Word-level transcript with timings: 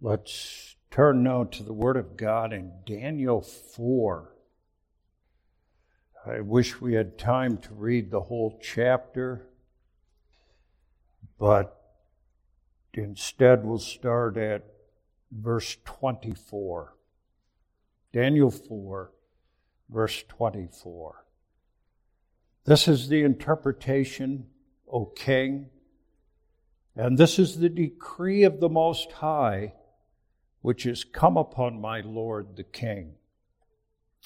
Let's 0.00 0.76
turn 0.92 1.24
now 1.24 1.42
to 1.42 1.64
the 1.64 1.72
Word 1.72 1.96
of 1.96 2.16
God 2.16 2.52
in 2.52 2.70
Daniel 2.86 3.40
4. 3.40 4.32
I 6.24 6.38
wish 6.38 6.80
we 6.80 6.94
had 6.94 7.18
time 7.18 7.58
to 7.58 7.74
read 7.74 8.12
the 8.12 8.20
whole 8.20 8.60
chapter, 8.62 9.48
but 11.36 11.76
instead 12.94 13.64
we'll 13.64 13.80
start 13.80 14.36
at 14.36 14.66
verse 15.32 15.76
24. 15.84 16.94
Daniel 18.12 18.52
4, 18.52 19.10
verse 19.90 20.22
24. 20.28 21.24
This 22.66 22.86
is 22.86 23.08
the 23.08 23.22
interpretation, 23.22 24.46
O 24.86 25.06
King, 25.06 25.70
and 26.94 27.18
this 27.18 27.40
is 27.40 27.58
the 27.58 27.68
decree 27.68 28.44
of 28.44 28.60
the 28.60 28.68
Most 28.68 29.10
High 29.10 29.72
which 30.60 30.86
is 30.86 31.04
come 31.04 31.36
upon 31.36 31.80
my 31.80 32.00
Lord 32.00 32.56
the 32.56 32.64
King, 32.64 33.14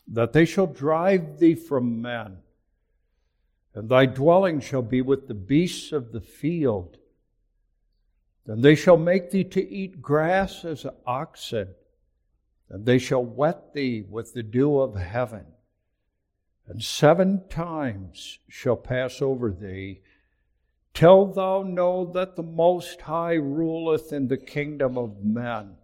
that 0.08 0.32
they 0.32 0.44
shall 0.44 0.66
drive 0.66 1.38
thee 1.38 1.54
from 1.54 2.00
men, 2.00 2.38
and 3.74 3.88
thy 3.88 4.06
dwelling 4.06 4.60
shall 4.60 4.82
be 4.82 5.00
with 5.00 5.28
the 5.28 5.34
beasts 5.34 5.92
of 5.92 6.12
the 6.12 6.20
field. 6.20 6.98
And 8.46 8.62
they 8.62 8.74
shall 8.74 8.96
make 8.96 9.30
thee 9.30 9.44
to 9.44 9.66
eat 9.66 10.02
grass 10.02 10.64
as 10.64 10.84
oxen, 11.06 11.68
and 12.68 12.84
they 12.84 12.98
shall 12.98 13.24
wet 13.24 13.72
thee 13.72 14.02
with 14.02 14.34
the 14.34 14.42
dew 14.42 14.80
of 14.80 14.96
heaven. 14.96 15.46
And 16.66 16.82
seven 16.82 17.46
times 17.48 18.40
shall 18.48 18.76
pass 18.76 19.22
over 19.22 19.50
thee, 19.50 20.00
till 20.92 21.26
thou 21.26 21.62
know 21.62 22.04
that 22.12 22.36
the 22.36 22.42
Most 22.42 23.02
High 23.02 23.34
ruleth 23.34 24.12
in 24.12 24.28
the 24.28 24.36
kingdom 24.36 24.98
of 24.98 25.24
men 25.24 25.76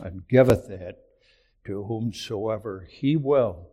and 0.00 0.26
giveth 0.28 0.70
it 0.70 0.98
to 1.64 1.84
whomsoever 1.84 2.86
he 2.88 3.16
will. 3.16 3.68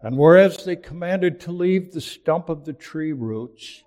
And 0.00 0.16
whereas 0.16 0.64
they 0.64 0.76
commanded 0.76 1.40
to 1.40 1.52
leave 1.52 1.92
the 1.92 2.00
stump 2.00 2.48
of 2.48 2.64
the 2.64 2.72
tree 2.72 3.12
roots, 3.12 3.84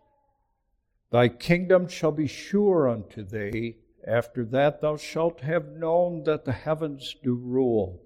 thy 1.11 1.27
kingdom 1.27 1.87
shall 1.87 2.11
be 2.11 2.27
sure 2.27 2.87
unto 2.87 3.23
thee. 3.23 3.77
After 4.05 4.43
that 4.45 4.81
thou 4.81 4.97
shalt 4.97 5.39
have 5.41 5.77
known 5.77 6.23
that 6.23 6.43
the 6.45 6.51
heavens 6.51 7.15
do 7.23 7.33
rule. 7.35 8.01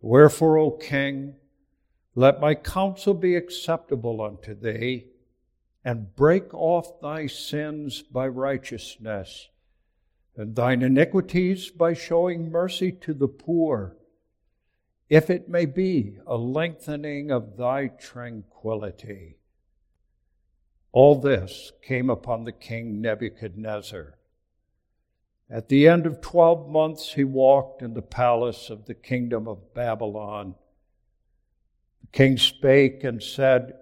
Wherefore, 0.00 0.58
O 0.58 0.70
king, 0.70 1.34
let 2.14 2.40
my 2.40 2.54
counsel 2.54 3.14
be 3.14 3.34
acceptable 3.34 4.22
unto 4.22 4.54
thee, 4.54 5.06
and 5.84 6.14
break 6.14 6.54
off 6.54 7.00
thy 7.00 7.26
sins 7.26 8.02
by 8.02 8.28
righteousness 8.28 9.48
and 10.36 10.56
thine 10.56 10.82
iniquities 10.82 11.70
by 11.70 11.92
showing 11.92 12.50
mercy 12.50 12.90
to 12.90 13.14
the 13.14 13.28
poor, 13.28 13.96
if 15.08 15.30
it 15.30 15.48
may 15.48 15.64
be 15.64 16.18
a 16.26 16.36
lengthening 16.36 17.30
of 17.30 17.56
thy 17.56 17.86
tranquility. 17.86 19.36
All 20.92 21.20
this 21.20 21.72
came 21.82 22.08
upon 22.08 22.44
the 22.44 22.52
king 22.52 23.00
Nebuchadnezzar. 23.00 24.16
At 25.50 25.68
the 25.68 25.86
end 25.86 26.06
of 26.06 26.20
twelve 26.20 26.68
months, 26.68 27.14
he 27.14 27.24
walked 27.24 27.82
in 27.82 27.94
the 27.94 28.02
palace 28.02 28.70
of 28.70 28.86
the 28.86 28.94
kingdom 28.94 29.46
of 29.46 29.74
Babylon. 29.74 30.54
The 32.00 32.06
king 32.18 32.38
spake 32.38 33.04
and 33.04 33.22
said, 33.22 33.74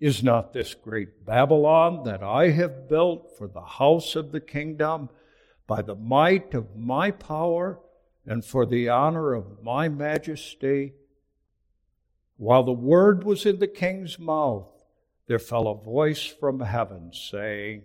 Is 0.00 0.22
not 0.22 0.52
this 0.52 0.74
great 0.74 1.24
Babylon 1.26 2.04
that 2.04 2.22
I 2.22 2.50
have 2.50 2.88
built 2.88 3.36
for 3.36 3.46
the 3.46 3.60
house 3.60 4.16
of 4.16 4.32
the 4.32 4.40
kingdom? 4.40 5.10
By 5.72 5.80
the 5.80 5.94
might 5.94 6.52
of 6.52 6.76
my 6.76 7.10
power 7.10 7.80
and 8.26 8.44
for 8.44 8.66
the 8.66 8.90
honor 8.90 9.32
of 9.32 9.62
my 9.62 9.88
majesty. 9.88 10.92
While 12.36 12.64
the 12.64 12.72
word 12.72 13.24
was 13.24 13.46
in 13.46 13.58
the 13.58 13.66
king's 13.66 14.18
mouth, 14.18 14.68
there 15.28 15.38
fell 15.38 15.66
a 15.68 15.74
voice 15.74 16.26
from 16.26 16.60
heaven 16.60 17.10
saying, 17.14 17.84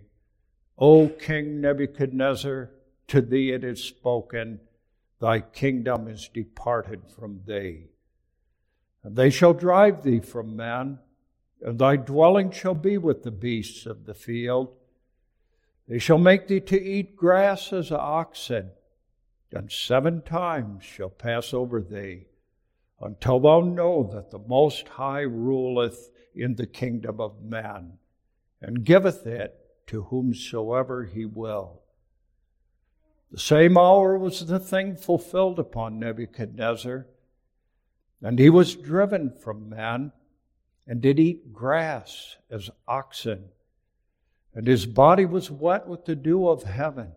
O 0.76 1.08
King 1.08 1.62
Nebuchadnezzar, 1.62 2.70
to 3.06 3.22
thee 3.22 3.52
it 3.52 3.64
is 3.64 3.82
spoken, 3.82 4.60
thy 5.18 5.40
kingdom 5.40 6.08
is 6.08 6.28
departed 6.28 7.04
from 7.08 7.40
thee. 7.46 7.86
And 9.02 9.16
they 9.16 9.30
shall 9.30 9.54
drive 9.54 10.02
thee 10.02 10.20
from 10.20 10.54
men, 10.54 10.98
and 11.62 11.78
thy 11.78 11.96
dwelling 11.96 12.50
shall 12.50 12.74
be 12.74 12.98
with 12.98 13.22
the 13.22 13.30
beasts 13.30 13.86
of 13.86 14.04
the 14.04 14.12
field 14.12 14.77
they 15.88 15.98
shall 15.98 16.18
make 16.18 16.46
thee 16.46 16.60
to 16.60 16.80
eat 16.80 17.16
grass 17.16 17.72
as 17.72 17.90
an 17.90 17.98
oxen, 17.98 18.70
and 19.50 19.72
seven 19.72 20.20
times 20.20 20.84
shall 20.84 21.08
pass 21.08 21.54
over 21.54 21.80
thee, 21.80 22.26
until 23.00 23.40
thou 23.40 23.60
know 23.60 24.08
that 24.12 24.30
the 24.30 24.38
Most 24.38 24.86
High 24.88 25.22
ruleth 25.22 26.10
in 26.34 26.56
the 26.56 26.66
kingdom 26.66 27.20
of 27.20 27.42
man, 27.42 27.94
and 28.60 28.84
giveth 28.84 29.26
it 29.26 29.54
to 29.86 30.02
whomsoever 30.02 31.04
he 31.04 31.24
will. 31.24 31.80
The 33.30 33.40
same 33.40 33.78
hour 33.78 34.18
was 34.18 34.46
the 34.46 34.60
thing 34.60 34.94
fulfilled 34.94 35.58
upon 35.58 35.98
Nebuchadnezzar, 35.98 37.06
and 38.20 38.38
he 38.38 38.50
was 38.50 38.74
driven 38.74 39.30
from 39.30 39.70
man, 39.70 40.12
and 40.86 41.00
did 41.00 41.18
eat 41.18 41.52
grass 41.52 42.36
as 42.50 42.68
oxen 42.86 43.50
and 44.58 44.66
his 44.66 44.86
body 44.86 45.24
was 45.24 45.52
wet 45.52 45.86
with 45.86 46.04
the 46.04 46.16
dew 46.16 46.48
of 46.48 46.64
heaven, 46.64 47.12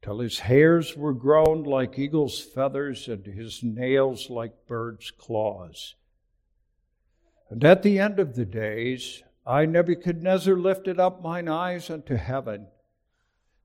till 0.00 0.20
his 0.20 0.38
hairs 0.38 0.96
were 0.96 1.12
grown 1.12 1.64
like 1.64 1.98
eagle's 1.98 2.40
feathers, 2.40 3.08
and 3.08 3.26
his 3.26 3.64
nails 3.64 4.30
like 4.30 4.64
birds' 4.68 5.10
claws. 5.10 5.96
And 7.50 7.64
at 7.64 7.82
the 7.82 7.98
end 7.98 8.20
of 8.20 8.36
the 8.36 8.44
days, 8.44 9.24
I, 9.44 9.66
Nebuchadnezzar, 9.66 10.54
lifted 10.54 11.00
up 11.00 11.20
mine 11.20 11.48
eyes 11.48 11.90
unto 11.90 12.14
heaven, 12.14 12.68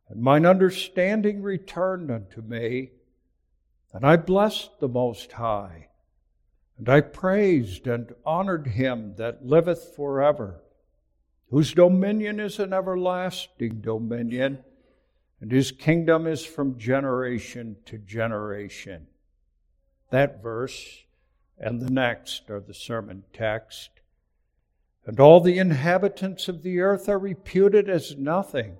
and 0.09 0.19
mine 0.19 0.47
understanding 0.47 1.43
returned 1.43 2.09
unto 2.09 2.41
me, 2.41 2.93
and 3.93 4.03
I 4.03 4.15
blessed 4.15 4.79
the 4.79 4.89
Most 4.89 5.33
High, 5.33 5.89
and 6.79 6.89
I 6.89 7.01
praised 7.01 7.85
and 7.85 8.11
honored 8.25 8.65
him 8.65 9.13
that 9.17 9.45
liveth 9.45 9.93
forever 9.95 10.63
whose 11.51 11.73
dominion 11.73 12.39
is 12.39 12.59
an 12.59 12.71
everlasting 12.71 13.81
dominion, 13.81 14.63
and 15.41 15.51
his 15.51 15.69
kingdom 15.71 16.25
is 16.25 16.45
from 16.45 16.79
generation 16.79 17.75
to 17.85 17.97
generation. 17.97 19.05
That 20.11 20.41
verse 20.41 21.03
and 21.59 21.81
the 21.81 21.91
next 21.91 22.49
are 22.49 22.61
the 22.61 22.73
sermon 22.73 23.23
text. 23.33 23.89
And 25.05 25.19
all 25.19 25.41
the 25.41 25.59
inhabitants 25.59 26.47
of 26.47 26.63
the 26.63 26.79
earth 26.79 27.09
are 27.09 27.19
reputed 27.19 27.89
as 27.89 28.17
nothing. 28.17 28.77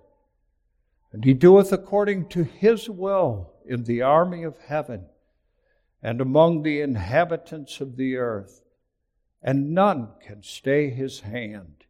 And 1.12 1.26
he 1.26 1.34
doeth 1.34 1.74
according 1.74 2.30
to 2.30 2.44
his 2.44 2.90
will 2.90 3.52
in 3.66 3.84
the 3.84 4.02
army 4.02 4.44
of 4.44 4.58
heaven 4.58 5.08
and 6.02 6.22
among 6.22 6.64
the 6.64 6.80
inhabitants 6.80 7.82
of 7.82 7.98
the 7.98 8.16
earth, 8.16 8.64
and 9.44 9.74
none 9.74 10.10
can 10.26 10.42
stay 10.42 10.90
his 10.90 11.20
hand 11.22 11.81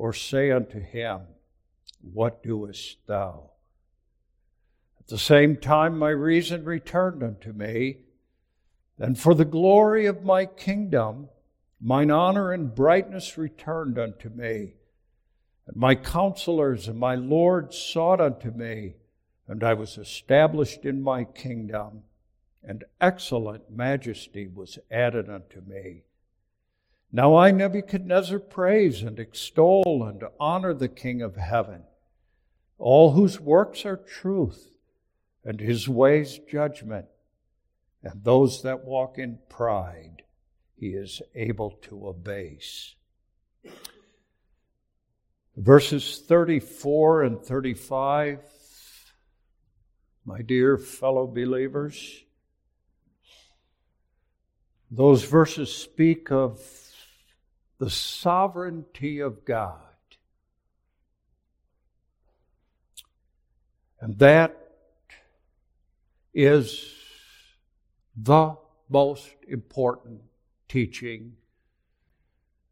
or 0.00 0.14
say 0.14 0.50
unto 0.50 0.80
him, 0.80 1.20
What 2.00 2.42
doest 2.42 3.06
thou? 3.06 3.50
At 4.98 5.08
the 5.08 5.18
same 5.18 5.58
time, 5.58 5.98
my 5.98 6.08
reason 6.08 6.64
returned 6.64 7.22
unto 7.22 7.52
me, 7.52 7.98
and 8.98 9.18
for 9.18 9.34
the 9.34 9.44
glory 9.44 10.06
of 10.06 10.24
my 10.24 10.46
kingdom, 10.46 11.28
mine 11.82 12.10
honor 12.10 12.50
and 12.50 12.74
brightness 12.74 13.36
returned 13.36 13.98
unto 13.98 14.30
me. 14.30 14.72
And 15.66 15.76
my 15.76 15.96
counselors 15.96 16.88
and 16.88 16.98
my 16.98 17.14
lords 17.14 17.76
sought 17.76 18.22
unto 18.22 18.50
me, 18.50 18.94
and 19.46 19.62
I 19.62 19.74
was 19.74 19.98
established 19.98 20.86
in 20.86 21.02
my 21.02 21.24
kingdom, 21.24 22.04
and 22.64 22.84
excellent 23.02 23.70
majesty 23.70 24.46
was 24.46 24.78
added 24.90 25.28
unto 25.28 25.60
me. 25.60 26.04
Now 27.12 27.34
I, 27.34 27.50
Nebuchadnezzar, 27.50 28.38
praise 28.38 29.02
and 29.02 29.18
extol 29.18 30.04
and 30.04 30.22
honor 30.38 30.72
the 30.72 30.88
King 30.88 31.22
of 31.22 31.36
heaven, 31.36 31.82
all 32.78 33.12
whose 33.12 33.40
works 33.40 33.84
are 33.84 33.96
truth, 33.96 34.70
and 35.44 35.60
his 35.60 35.88
ways 35.88 36.38
judgment, 36.48 37.06
and 38.02 38.22
those 38.22 38.62
that 38.62 38.84
walk 38.84 39.18
in 39.18 39.38
pride 39.48 40.22
he 40.76 40.90
is 40.90 41.20
able 41.34 41.72
to 41.82 42.08
abase. 42.08 42.94
Verses 45.56 46.22
34 46.26 47.24
and 47.24 47.42
35, 47.42 48.38
my 50.24 50.40
dear 50.42 50.78
fellow 50.78 51.26
believers, 51.26 52.24
those 54.90 55.24
verses 55.24 55.74
speak 55.74 56.30
of 56.30 56.60
the 57.80 57.90
sovereignty 57.90 59.20
of 59.20 59.46
God. 59.46 59.80
And 64.02 64.18
that 64.18 64.54
is 66.34 66.92
the 68.14 68.54
most 68.90 69.34
important 69.48 70.20
teaching 70.68 71.32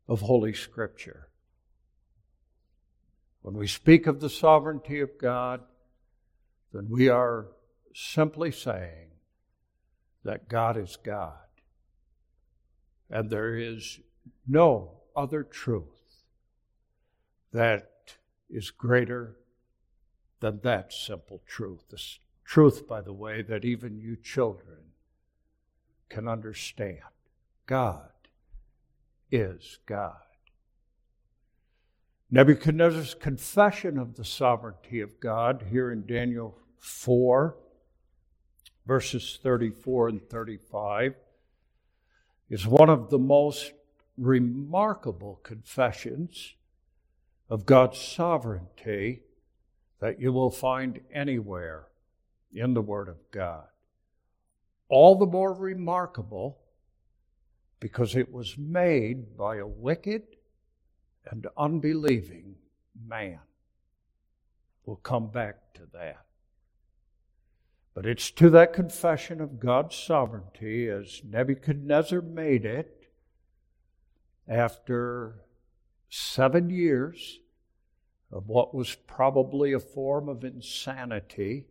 of 0.07 0.21
Holy 0.21 0.53
Scripture. 0.53 1.29
When 3.41 3.57
we 3.57 3.67
speak 3.67 4.07
of 4.07 4.21
the 4.21 4.29
sovereignty 4.29 5.01
of 5.01 5.19
God, 5.19 5.63
then 6.75 6.87
we 6.91 7.09
are 7.09 7.47
simply 7.95 8.53
saying 8.53 9.09
that 10.25 10.51
God 10.51 10.77
is 10.77 10.99
God. 11.03 11.33
And 13.09 13.31
there 13.31 13.57
is 13.57 14.01
no 14.47 14.98
other 15.19 15.43
truth 15.43 16.23
that 17.53 18.15
is 18.49 18.71
greater 18.71 19.35
than 20.39 20.61
that 20.63 20.93
simple 20.93 21.43
truth. 21.45 21.83
This 21.91 22.21
truth, 22.45 22.87
by 22.87 23.01
the 23.01 23.13
way, 23.13 23.43
that 23.43 23.65
even 23.65 23.99
you 23.99 24.17
children 24.17 24.79
can 26.09 26.29
understand. 26.29 27.01
God 27.67 28.11
is 29.33 29.81
God. 29.87 30.15
Nebuchadnezzar's 32.31 33.15
confession 33.15 33.99
of 33.99 34.15
the 34.15 34.25
sovereignty 34.25 35.01
of 35.01 35.19
God 35.19 35.67
here 35.69 35.91
in 35.91 36.07
Daniel 36.07 36.57
4, 36.79 37.57
verses 38.87 39.41
34 39.43 40.11
and 40.11 40.23
35, 40.29 41.15
is 42.49 42.67
one 42.69 42.89
of 42.89 43.11
the 43.11 43.19
most 43.19 43.73
remarkable 44.19 45.41
confessions 45.43 46.55
of 47.49 47.67
God's 47.67 47.99
sovereignty 47.99 49.23
that 50.01 50.21
you 50.21 50.33
will 50.33 50.51
find 50.51 51.01
anywhere 51.13 51.87
in 52.53 52.75
the 52.75 52.83
Word 52.83 53.09
of 53.09 53.31
God. 53.31 53.65
All 54.89 55.17
the 55.17 55.27
more 55.27 55.53
remarkable 55.53 56.59
because 57.81 58.17
it 58.17 58.33
was 58.33 58.57
made 58.59 59.37
by 59.37 59.57
a 59.57 59.67
wicked 59.67 60.23
and 61.31 61.47
unbelieving 61.57 62.57
man. 63.07 63.39
We'll 64.85 64.97
come 64.97 65.31
back 65.31 65.75
to 65.75 65.83
that. 65.93 66.25
But 67.95 68.07
it's 68.07 68.31
to 68.33 68.51
that 68.51 68.73
confession 68.73 69.41
of 69.41 69.61
God's 69.61 69.97
sovereignty 69.97 70.89
as 70.89 71.21
Nebuchadnezzar 71.25 72.23
made 72.23 72.65
it 72.65 72.98
after 74.49 75.45
seven 76.09 76.71
years 76.71 77.41
of 78.33 78.47
what 78.47 78.75
was 78.75 78.95
probably 78.95 79.73
a 79.73 79.81
form 79.81 80.29
of 80.29 80.45
insanity. 80.45 81.67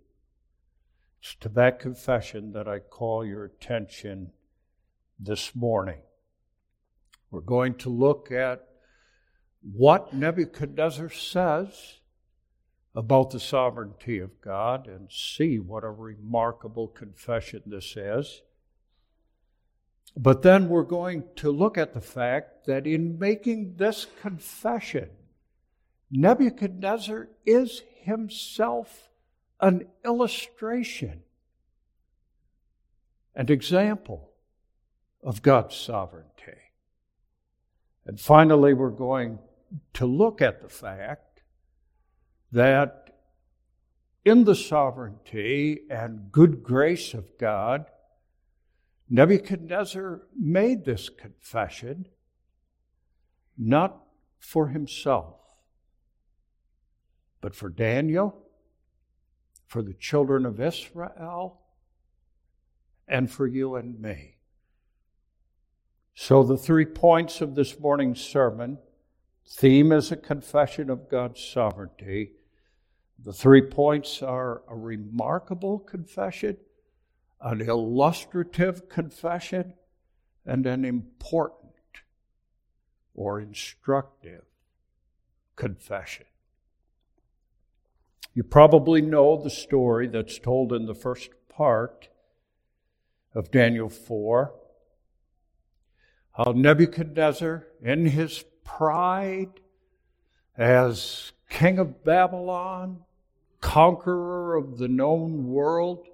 It's 1.21 1.35
to 1.41 1.49
that 1.49 1.79
confession 1.79 2.53
that 2.53 2.67
I 2.67 2.79
call 2.79 3.25
your 3.25 3.45
attention 3.45 4.31
this 5.19 5.55
morning. 5.55 5.99
We're 7.31 7.41
going 7.41 7.75
to 7.75 7.89
look 7.89 8.31
at 8.31 8.67
what 9.61 10.13
Nebuchadnezzar 10.13 11.09
says 11.09 11.99
about 12.95 13.31
the 13.31 13.39
sovereignty 13.39 14.19
of 14.19 14.41
God 14.41 14.87
and 14.87 15.11
see 15.11 15.59
what 15.59 15.83
a 15.83 15.89
remarkable 15.89 16.87
confession 16.87 17.63
this 17.65 17.95
is. 17.95 18.41
But 20.19 20.41
then 20.41 20.67
we're 20.67 20.81
going 20.81 21.25
to 21.35 21.51
look 21.51 21.77
at 21.77 21.93
the 21.93 22.01
fact 22.01 22.65
that 22.65 22.87
in 22.87 23.19
making 23.19 23.75
this 23.75 24.07
confession, 24.19 25.09
Nebuchadnezzar 26.09 27.29
is 27.45 27.83
himself 28.01 29.09
an 29.61 29.85
illustration, 30.03 31.21
an 33.35 33.51
example 33.51 34.31
of 35.21 35.43
God's 35.43 35.75
sovereignty. 35.75 36.31
And 38.07 38.19
finally, 38.19 38.73
we're 38.73 38.89
going 38.89 39.37
to 39.93 40.07
look 40.07 40.41
at 40.41 40.63
the 40.63 40.69
fact 40.69 41.41
that 42.51 43.15
in 44.25 44.45
the 44.45 44.55
sovereignty 44.55 45.81
and 45.91 46.31
good 46.31 46.63
grace 46.63 47.13
of 47.13 47.37
God, 47.37 47.85
Nebuchadnezzar 49.09 50.23
made 50.37 50.83
this 50.83 51.09
confession 51.09 52.07
not 53.57 54.03
for 54.39 54.67
himself, 54.67 55.35
but 57.41 57.55
for 57.55 57.69
Daniel, 57.69 58.37
for 59.67 59.81
the 59.81 59.93
children 59.93 60.45
of 60.45 60.59
Israel, 60.59 61.61
and 63.07 63.31
for 63.31 63.47
you 63.47 63.75
and 63.75 63.99
me. 63.99 64.35
So, 66.13 66.43
the 66.43 66.57
three 66.57 66.85
points 66.85 67.41
of 67.41 67.55
this 67.55 67.79
morning's 67.79 68.19
sermon 68.19 68.79
theme 69.47 69.91
is 69.91 70.11
a 70.11 70.17
confession 70.17 70.89
of 70.89 71.09
God's 71.09 71.41
sovereignty. 71.43 72.31
The 73.19 73.33
three 73.33 73.61
points 73.61 74.21
are 74.21 74.63
a 74.67 74.75
remarkable 74.75 75.79
confession, 75.79 76.57
an 77.41 77.61
illustrative 77.61 78.89
confession, 78.89 79.73
and 80.45 80.65
an 80.65 80.85
important 80.85 81.73
or 83.13 83.39
instructive 83.39 84.45
confession. 85.55 86.25
You 88.33 88.43
probably 88.43 89.01
know 89.01 89.41
the 89.41 89.49
story 89.49 90.07
that's 90.07 90.39
told 90.39 90.71
in 90.71 90.85
the 90.85 90.95
first 90.95 91.29
part 91.49 92.07
of 93.33 93.51
Daniel 93.51 93.89
4 93.89 94.53
how 96.37 96.51
Nebuchadnezzar, 96.51 97.65
in 97.81 98.05
his 98.05 98.45
pride 98.63 99.59
as 100.55 101.31
king 101.49 101.79
of 101.79 102.03
Babylon, 102.03 102.99
conqueror 103.59 104.55
of 104.55 104.77
the 104.77 104.87
known 104.87 105.47
world, 105.47 106.07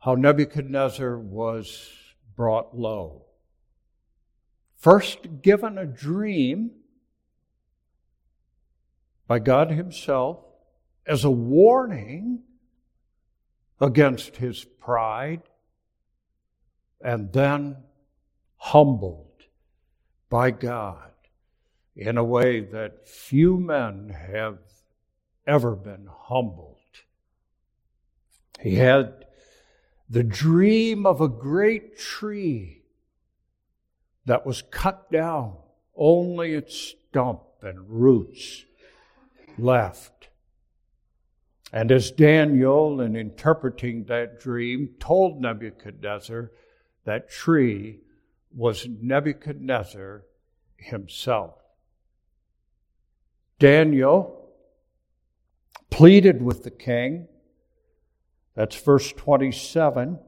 how 0.00 0.14
Nebuchadnezzar 0.14 1.18
was 1.18 1.90
brought 2.36 2.76
low. 2.76 3.26
First 4.76 5.42
given 5.42 5.76
a 5.76 5.86
dream 5.86 6.70
by 9.26 9.38
God 9.38 9.70
Himself 9.70 10.38
as 11.06 11.24
a 11.24 11.30
warning 11.30 12.42
against 13.80 14.36
his 14.36 14.64
pride, 14.64 15.42
and 17.00 17.32
then 17.32 17.76
humbled 18.56 19.44
by 20.28 20.50
God 20.50 21.12
in 21.96 22.18
a 22.18 22.24
way 22.24 22.60
that 22.60 23.08
few 23.08 23.56
men 23.56 24.10
have 24.10 24.58
ever 25.46 25.74
been 25.74 26.08
humbled. 26.10 26.76
He 28.60 28.74
had 28.74 29.24
the 30.10 30.24
dream 30.24 31.04
of 31.06 31.20
a 31.20 31.28
great 31.28 31.98
tree 31.98 32.82
that 34.24 34.46
was 34.46 34.62
cut 34.62 35.10
down, 35.10 35.56
only 35.96 36.54
its 36.54 36.94
stump 37.08 37.42
and 37.62 37.88
roots 37.88 38.64
left. 39.58 40.28
And 41.72 41.92
as 41.92 42.10
Daniel, 42.10 43.00
in 43.00 43.16
interpreting 43.16 44.04
that 44.04 44.40
dream, 44.40 44.90
told 44.98 45.40
Nebuchadnezzar, 45.40 46.50
that 47.04 47.30
tree 47.30 48.00
was 48.54 48.86
Nebuchadnezzar 48.86 50.24
himself. 50.76 51.54
Daniel 53.58 54.48
pleaded 55.90 56.42
with 56.42 56.62
the 56.62 56.70
king, 56.70 57.28
that's 58.58 58.74
verse 58.74 59.12
27, 59.12 60.18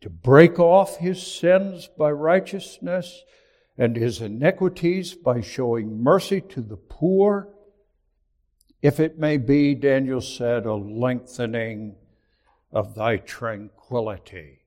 to 0.00 0.10
break 0.10 0.58
off 0.58 0.96
his 0.96 1.24
sins 1.24 1.88
by 1.96 2.10
righteousness 2.10 3.22
and 3.78 3.94
his 3.94 4.20
iniquities 4.20 5.14
by 5.14 5.40
showing 5.40 6.02
mercy 6.02 6.40
to 6.40 6.60
the 6.60 6.76
poor, 6.76 7.48
if 8.82 8.98
it 8.98 9.20
may 9.20 9.36
be, 9.36 9.76
Daniel 9.76 10.20
said, 10.20 10.66
a 10.66 10.74
lengthening 10.74 11.94
of 12.72 12.96
thy 12.96 13.16
tranquility. 13.16 14.62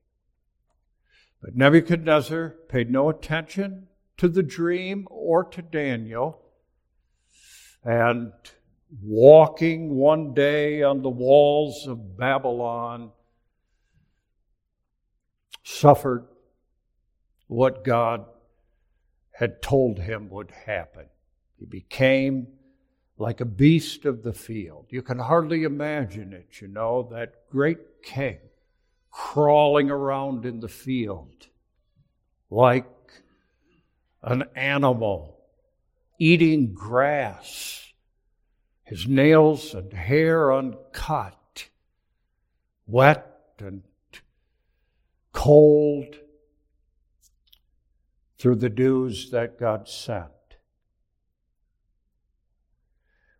But 1.42 1.54
Nebuchadnezzar 1.54 2.54
paid 2.70 2.90
no 2.90 3.10
attention 3.10 3.88
to 4.16 4.26
the 4.26 4.42
dream 4.42 5.06
or 5.10 5.44
to 5.44 5.60
Daniel. 5.60 6.40
And 7.84 8.32
walking 9.02 9.94
one 9.94 10.34
day 10.34 10.82
on 10.82 11.02
the 11.02 11.10
walls 11.10 11.86
of 11.86 12.16
Babylon, 12.16 13.10
suffered 15.62 16.26
what 17.46 17.84
God 17.84 18.24
had 19.32 19.62
told 19.62 19.98
him 19.98 20.28
would 20.30 20.50
happen. 20.50 21.06
He 21.58 21.66
became 21.66 22.48
like 23.18 23.40
a 23.40 23.44
beast 23.44 24.04
of 24.06 24.22
the 24.22 24.32
field. 24.32 24.86
You 24.90 25.02
can 25.02 25.18
hardly 25.18 25.64
imagine 25.64 26.32
it, 26.32 26.60
you 26.60 26.68
know, 26.68 27.08
that 27.12 27.48
great 27.50 28.02
king 28.02 28.38
crawling 29.10 29.90
around 29.90 30.46
in 30.46 30.60
the 30.60 30.68
field 30.68 31.48
like 32.50 32.86
an 34.22 34.44
animal 34.54 35.38
eating 36.18 36.74
grass, 36.74 37.89
his 38.90 39.06
nails 39.06 39.72
and 39.72 39.92
hair 39.92 40.52
uncut, 40.52 41.68
wet 42.88 43.54
and 43.60 43.84
cold 45.32 46.16
through 48.36 48.56
the 48.56 48.68
dews 48.68 49.30
that 49.30 49.60
God 49.60 49.86
sent. 49.86 50.32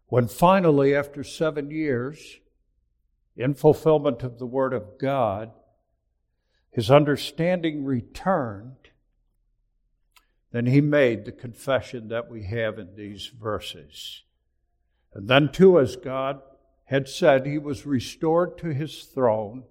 When 0.07 0.29
finally, 0.29 0.95
after 0.95 1.25
seven 1.25 1.73
years, 1.73 2.39
in 3.37 3.55
fulfillment 3.55 4.23
of 4.23 4.39
the 4.39 4.47
Word 4.47 4.73
of 4.73 5.01
God, 5.01 5.51
his 6.71 6.93
understanding 6.93 7.85
returned, 7.85 8.91
then 10.53 10.67
he 10.67 10.81
made 10.81 11.25
the 11.25 11.33
confession 11.33 12.07
that 12.07 12.31
we 12.31 12.45
have 12.45 12.79
in 12.79 12.95
these 12.95 13.27
verses. 13.27 14.23
And 15.13 15.29
then, 15.29 15.51
too, 15.51 15.79
as 15.79 15.97
God 15.97 16.41
had 16.85 17.09
said, 17.09 17.47
he 17.47 17.59
was 17.59 17.87
restored 17.87 18.59
to 18.59 18.73
his 18.73 19.05
throne 19.05 19.65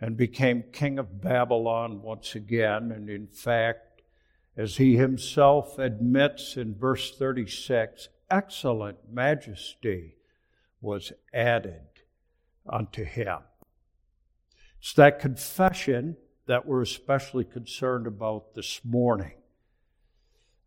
and 0.00 0.16
became 0.16 0.64
king 0.72 0.98
of 0.98 1.20
Babylon 1.20 2.02
once 2.02 2.34
again. 2.34 2.92
And 2.92 3.10
in 3.10 3.26
fact, 3.26 4.02
as 4.56 4.76
he 4.76 4.96
himself 4.96 5.78
admits 5.78 6.56
in 6.56 6.74
verse 6.74 7.16
36, 7.16 8.08
excellent 8.30 8.98
majesty 9.10 10.16
was 10.80 11.12
added 11.32 11.86
unto 12.68 13.04
him. 13.04 13.38
It's 14.80 14.92
that 14.94 15.20
confession 15.20 16.16
that 16.46 16.66
we're 16.66 16.82
especially 16.82 17.44
concerned 17.44 18.06
about 18.06 18.54
this 18.54 18.80
morning. 18.84 19.34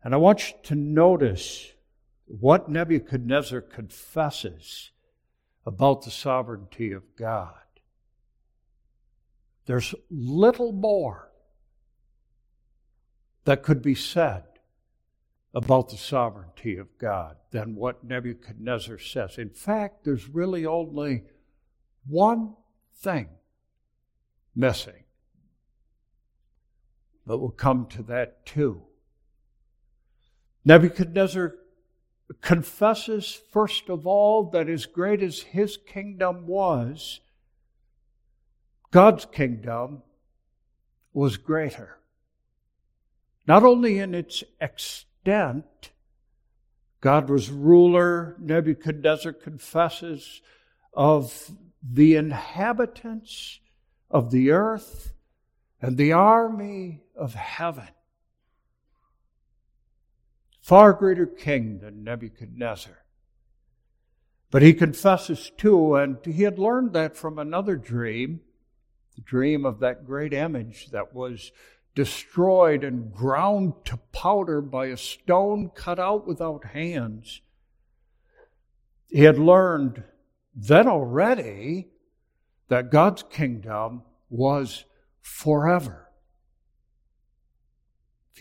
And 0.04 0.14
I 0.14 0.18
want 0.18 0.50
you 0.50 0.56
to 0.64 0.74
notice 0.74 1.72
what 2.26 2.68
Nebuchadnezzar 2.68 3.60
confesses 3.60 4.90
about 5.66 6.02
the 6.02 6.10
sovereignty 6.10 6.92
of 6.92 7.02
God. 7.16 7.54
There's 9.66 9.94
little 10.10 10.72
more 10.72 11.30
that 13.44 13.62
could 13.62 13.82
be 13.82 13.94
said 13.94 14.44
about 15.54 15.90
the 15.90 15.96
sovereignty 15.96 16.76
of 16.76 16.98
God 16.98 17.36
than 17.50 17.74
what 17.74 18.04
Nebuchadnezzar 18.04 18.98
says. 18.98 19.38
In 19.38 19.50
fact, 19.50 20.04
there's 20.04 20.28
really 20.28 20.64
only 20.64 21.24
one 22.06 22.54
thing 22.96 23.28
missing. 24.54 25.04
But 27.26 27.38
we'll 27.38 27.50
come 27.50 27.86
to 27.90 28.02
that 28.04 28.46
too. 28.46 28.82
Nebuchadnezzar 30.64 31.56
confesses, 32.40 33.40
first 33.52 33.88
of 33.88 34.06
all, 34.06 34.50
that 34.50 34.68
as 34.68 34.86
great 34.86 35.22
as 35.22 35.40
his 35.40 35.76
kingdom 35.76 36.46
was, 36.46 37.20
God's 38.90 39.24
kingdom 39.24 40.02
was 41.12 41.36
greater. 41.36 41.98
Not 43.46 43.64
only 43.64 43.98
in 43.98 44.14
its 44.14 44.44
extent, 44.60 45.90
God 47.00 47.28
was 47.28 47.50
ruler, 47.50 48.36
Nebuchadnezzar 48.38 49.32
confesses, 49.32 50.40
of 50.94 51.50
the 51.82 52.14
inhabitants 52.14 53.58
of 54.10 54.30
the 54.30 54.50
earth 54.50 55.12
and 55.80 55.96
the 55.96 56.12
army 56.12 57.00
of 57.16 57.34
heaven. 57.34 57.88
Far 60.62 60.92
greater 60.92 61.26
king 61.26 61.80
than 61.80 62.04
Nebuchadnezzar. 62.04 63.04
But 64.52 64.62
he 64.62 64.72
confesses 64.72 65.50
too, 65.56 65.96
and 65.96 66.18
he 66.24 66.44
had 66.44 66.58
learned 66.58 66.92
that 66.92 67.16
from 67.16 67.38
another 67.38 67.74
dream, 67.74 68.40
the 69.16 69.22
dream 69.22 69.66
of 69.66 69.80
that 69.80 70.06
great 70.06 70.32
image 70.32 70.90
that 70.90 71.14
was 71.14 71.50
destroyed 71.94 72.84
and 72.84 73.12
ground 73.12 73.72
to 73.86 73.96
powder 74.12 74.60
by 74.60 74.86
a 74.86 74.96
stone 74.96 75.70
cut 75.74 75.98
out 75.98 76.26
without 76.26 76.64
hands. 76.66 77.40
He 79.08 79.24
had 79.24 79.38
learned 79.38 80.04
then 80.54 80.86
already 80.86 81.88
that 82.68 82.90
God's 82.90 83.24
kingdom 83.24 84.02
was 84.30 84.84
forever. 85.20 86.01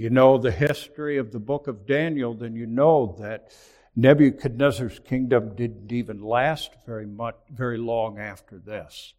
You 0.01 0.09
know 0.09 0.39
the 0.39 0.49
history 0.49 1.19
of 1.19 1.31
the 1.31 1.37
book 1.37 1.67
of 1.67 1.85
Daniel, 1.85 2.33
then 2.33 2.55
you 2.55 2.65
know 2.65 3.15
that 3.19 3.53
Nebuchadnezzar's 3.95 4.97
kingdom 4.97 5.55
didn't 5.55 5.91
even 5.91 6.23
last 6.23 6.71
very 6.87 7.05
much, 7.05 7.35
very 7.51 7.77
long 7.77 8.17
after 8.17 8.57
this, 8.57 9.13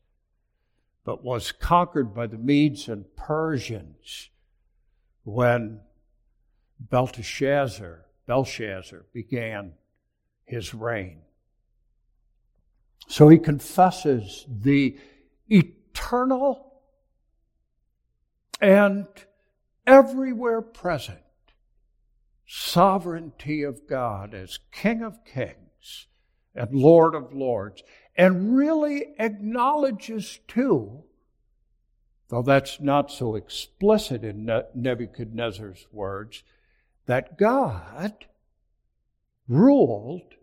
but 1.04 1.22
was 1.22 1.52
conquered 1.52 2.12
by 2.12 2.26
the 2.26 2.36
Medes 2.36 2.88
and 2.88 3.04
Persians 3.14 4.30
when 5.22 5.82
Belteshazzar, 6.80 8.04
Belshazzar 8.26 9.04
began 9.12 9.74
his 10.46 10.74
reign. 10.74 11.20
So 13.06 13.28
he 13.28 13.38
confesses 13.38 14.46
the 14.48 14.98
eternal 15.48 16.72
and 18.60 19.06
everywhere 19.86 20.60
present 20.60 21.18
sovereignty 22.46 23.62
of 23.62 23.88
God 23.88 24.34
as 24.34 24.58
King 24.70 25.02
of 25.02 25.24
Kings 25.24 26.06
and 26.54 26.74
Lord 26.74 27.14
of 27.14 27.32
Lords, 27.32 27.82
and 28.14 28.54
really 28.54 29.14
acknowledges 29.18 30.38
too, 30.46 31.04
though 32.28 32.42
that's 32.42 32.78
not 32.78 33.10
so 33.10 33.36
explicit 33.36 34.22
in 34.22 34.50
Nebuchadnezzar's 34.74 35.86
words, 35.90 36.42
that 37.06 37.38
God 37.38 38.26
ruled 39.48 40.34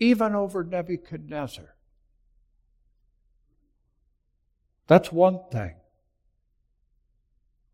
even 0.00 0.34
over 0.34 0.64
Nebuchadnezzar. 0.64 1.76
That's 4.88 5.12
one 5.12 5.38
thing. 5.52 5.74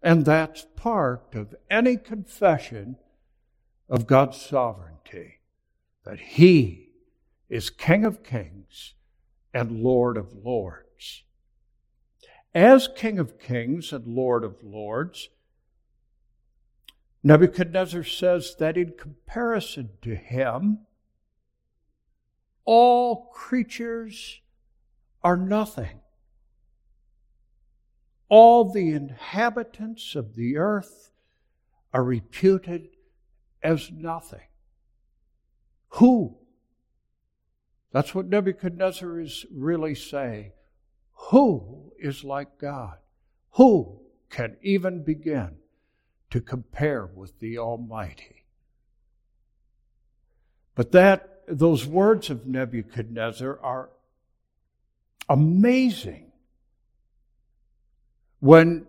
And 0.02 0.25
that's 0.25 0.67
part 0.76 1.35
of 1.35 1.55
any 1.71 1.97
confession 1.97 2.97
of 3.88 4.07
God's 4.07 4.40
sovereignty 4.40 5.40
that 6.05 6.21
He 6.21 6.90
is 7.49 7.71
King 7.71 8.05
of 8.05 8.23
kings 8.23 8.95
and 9.52 9.83
Lord 9.83 10.17
of 10.17 10.33
lords. 10.45 11.25
As 12.55 12.88
King 12.88 13.19
of 13.19 13.38
kings 13.38 13.93
and 13.93 14.07
Lord 14.07 14.45
of 14.45 14.62
lords, 14.62 15.28
Nebuchadnezzar 17.23 18.05
says 18.05 18.55
that 18.59 18.76
in 18.76 18.93
comparison 18.97 19.90
to 20.02 20.14
him, 20.14 20.81
all 22.64 23.31
creatures 23.35 24.40
are 25.23 25.37
nothing. 25.37 26.00
All 28.28 28.70
the 28.70 28.90
inhabitants 28.90 30.14
of 30.14 30.35
the 30.35 30.56
earth 30.56 31.12
are 31.92 32.04
reputed 32.04 32.88
as 33.62 33.90
nothing. 33.90 34.47
Who? 35.90 36.37
That's 37.92 38.14
what 38.14 38.26
Nebuchadnezzar 38.26 39.18
is 39.20 39.47
really 39.52 39.94
saying. 39.94 40.52
Who 41.30 41.92
is 41.99 42.23
like 42.23 42.58
God? 42.58 42.99
Who 43.52 44.00
can 44.28 44.56
even 44.62 45.02
begin 45.02 45.56
to 46.30 46.40
compare 46.40 47.06
with 47.06 47.38
the 47.40 47.58
Almighty? 47.58 48.44
But 50.75 50.92
that 50.92 51.42
those 51.49 51.87
words 51.87 52.28
of 52.30 52.47
Nebuchadnezzar 52.47 53.58
are 53.62 53.88
amazing 55.28 56.27
when 58.40 58.87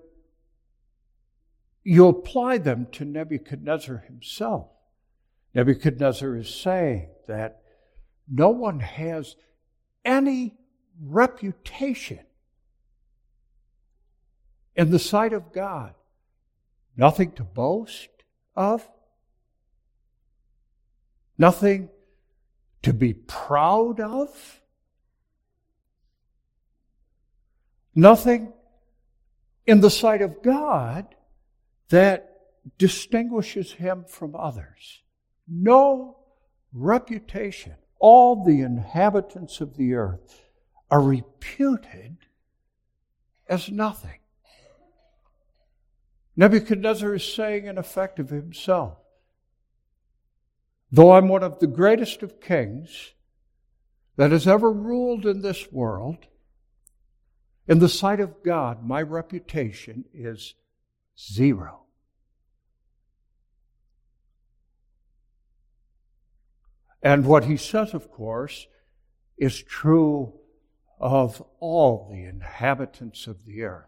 you 1.84 2.08
apply 2.08 2.58
them 2.58 2.88
to 2.92 3.06
Nebuchadnezzar 3.06 4.04
himself. 4.08 4.68
Nebuchadnezzar 5.56 6.36
is 6.38 6.54
saying 6.54 7.10
that 7.28 7.62
no 8.28 8.50
one 8.50 8.80
has 8.80 9.36
any 10.06 10.56
reputation 11.02 12.20
in 14.76 14.92
the 14.92 15.00
sight 15.00 15.34
of 15.34 15.52
God, 15.52 15.94
nothing 16.96 17.32
to 17.34 17.44
boast 17.44 18.10
of, 18.56 18.88
nothing 21.38 21.90
to 22.84 22.94
be 22.94 23.14
proud 23.14 24.00
of, 24.00 24.62
nothing 27.96 28.54
in 29.70 29.82
the 29.82 29.90
sight 29.92 30.24
of 30.24 30.42
God 30.42 31.14
that 31.90 32.28
distinguishes 32.80 33.74
him 33.74 34.04
from 34.08 34.36
others. 34.36 35.04
No 35.48 36.18
reputation. 36.74 37.76
All 38.00 38.44
the 38.44 38.62
inhabitants 38.62 39.62
of 39.62 39.78
the 39.78 39.94
earth 39.94 40.50
are 40.90 41.02
reputed 41.02 42.18
as 43.48 43.70
nothing. 43.70 44.20
Nebuchadnezzar 46.36 47.14
is 47.14 47.32
saying, 47.32 47.68
in 47.68 47.78
effect, 47.78 48.18
of 48.18 48.30
himself, 48.30 48.98
though 50.92 51.12
I'm 51.12 51.28
one 51.28 51.44
of 51.44 51.60
the 51.60 51.68
greatest 51.68 52.24
of 52.24 52.42
kings 52.42 53.14
that 54.16 54.32
has 54.32 54.48
ever 54.48 54.72
ruled 54.72 55.28
in 55.28 55.42
this 55.42 55.72
world, 55.72 56.26
in 57.70 57.78
the 57.78 57.88
sight 57.88 58.20
of 58.20 58.42
God, 58.44 58.84
my 58.84 59.00
reputation 59.00 60.04
is 60.12 60.56
zero. 61.18 61.84
And 67.04 67.28
what 67.28 67.46
he 67.46 67.58
says, 67.58 67.94
of 67.94 68.10
course, 68.12 68.66
is 69.38 69.62
true 69.62 70.34
of 71.00 71.44
all 71.60 72.10
the 72.12 72.24
inhabitants 72.26 73.28
of 73.28 73.46
the 73.46 73.62
earth. 73.62 73.86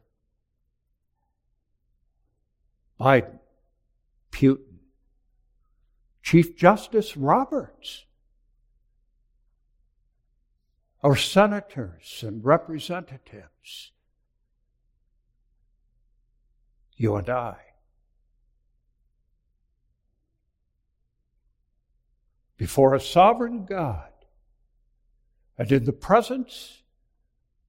Biden, 3.00 3.40
Putin, 4.32 4.78
Chief 6.22 6.56
Justice 6.56 7.18
Roberts, 7.18 8.06
our 11.04 11.16
senators 11.16 12.24
and 12.26 12.44
representatives, 12.46 13.92
you 16.96 17.16
and 17.16 17.30
I. 17.30 17.56
Before 22.58 22.94
a 22.94 23.00
sovereign 23.00 23.66
God 23.66 24.12
and 25.58 25.72
in 25.72 25.86
the 25.86 25.94
presence 25.94 26.84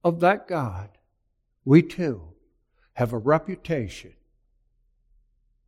of 0.03 0.19
that 0.19 0.47
God, 0.47 0.89
we 1.65 1.81
too 1.81 2.21
have 2.93 3.13
a 3.13 3.17
reputation 3.17 4.13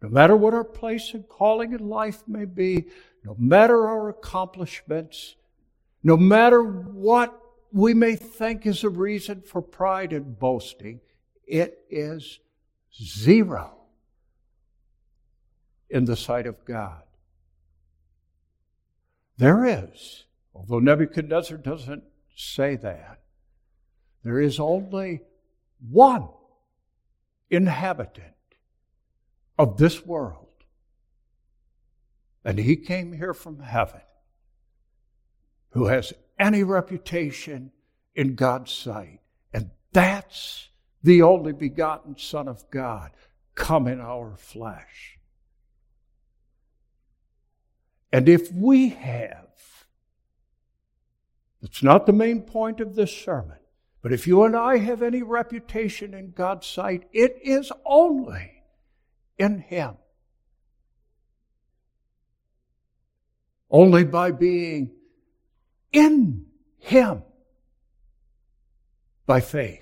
no 0.06 0.12
matter 0.12 0.36
what 0.36 0.54
our 0.54 0.64
place 0.64 1.16
and 1.16 1.28
calling 1.28 1.74
in 1.74 1.90
life 1.90 2.22
may 2.28 2.46
be, 2.46 2.86
no 3.24 3.36
matter 3.40 3.88
our 3.88 4.10
accomplishments, 4.10 5.36
no 6.04 6.16
matter 6.16 6.62
what 6.62 7.42
we 7.76 7.94
may 7.94 8.16
think 8.16 8.66
is 8.66 8.86
a 8.86 8.90
reason 8.90 9.42
for 9.42 9.62
pride 9.62 10.14
and 10.14 10.40
boasting, 10.40 11.02
it 11.46 11.80
is 11.90 12.40
zero 12.98 13.74
in 15.90 16.06
the 16.06 16.16
sight 16.16 16.48
of 16.48 16.64
God. 16.64 17.04
There 19.36 19.66
is, 19.66 20.24
although 20.54 20.80
Nebuchadnezzar 20.80 21.58
doesn't 21.58 22.06
say 22.34 22.78
that, 22.78 23.20
there 24.24 24.40
is 24.40 24.58
only 24.58 25.24
one 25.92 26.30
inhabitant 27.50 28.36
of 29.60 29.76
this 29.76 30.06
world. 30.06 30.48
And 32.46 32.58
he 32.58 32.78
came 32.78 33.12
here 33.12 33.34
from 33.34 33.60
heaven 33.60 34.00
who 35.72 35.88
has 35.88 36.14
any 36.40 36.64
reputation 36.64 37.72
in 38.14 38.36
God's 38.36 38.72
sight. 38.72 39.20
And 39.54 39.72
that's 39.92 40.70
the 41.04 41.22
only 41.22 41.54
begotten 41.54 42.18
Son 42.18 42.48
of 42.48 42.70
God 42.72 43.12
come 43.54 43.88
in 43.88 44.02
our 44.02 44.36
flesh. 44.36 45.20
And 48.12 48.30
if 48.30 48.52
we 48.52 48.90
have, 48.90 49.50
it's 51.62 51.84
not 51.84 52.06
the 52.06 52.14
main 52.14 52.42
point 52.42 52.80
of 52.80 52.96
this 52.96 53.12
sermon, 53.12 53.58
but 54.02 54.14
if 54.14 54.28
you 54.28 54.44
and 54.44 54.56
I 54.56 54.78
have 54.78 55.02
any 55.02 55.24
reputation 55.24 56.14
in 56.14 56.32
God's 56.32 56.68
sight, 56.68 57.10
it 57.12 57.38
is 57.44 57.72
only 57.86 58.64
in 59.38 59.60
Him. 59.60 59.96
Only 63.70 64.06
by 64.06 64.32
being 64.32 64.92
in 65.96 66.46
Him 66.78 67.24
by 69.26 69.40
faith. 69.40 69.82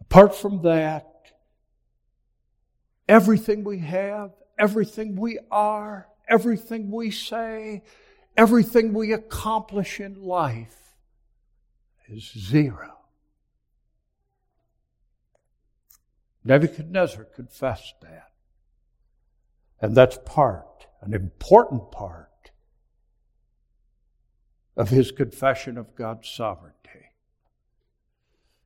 Apart 0.00 0.34
from 0.34 0.62
that, 0.62 1.06
everything 3.08 3.62
we 3.62 3.78
have, 3.78 4.32
everything 4.58 5.14
we 5.14 5.38
are, 5.52 6.08
everything 6.26 6.90
we 6.90 7.12
say, 7.12 7.82
everything 8.36 8.92
we 8.92 9.12
accomplish 9.12 10.00
in 10.00 10.20
life 10.20 10.94
is 12.08 12.32
zero. 12.36 12.96
Nebuchadnezzar 16.42 17.24
confessed 17.24 17.94
that. 18.00 18.32
And 19.80 19.94
that's 19.94 20.18
part, 20.24 20.86
an 21.00 21.14
important 21.14 21.90
part, 21.90 22.30
of 24.76 24.88
his 24.88 25.12
confession 25.12 25.76
of 25.76 25.94
God's 25.94 26.28
sovereignty. 26.28 27.10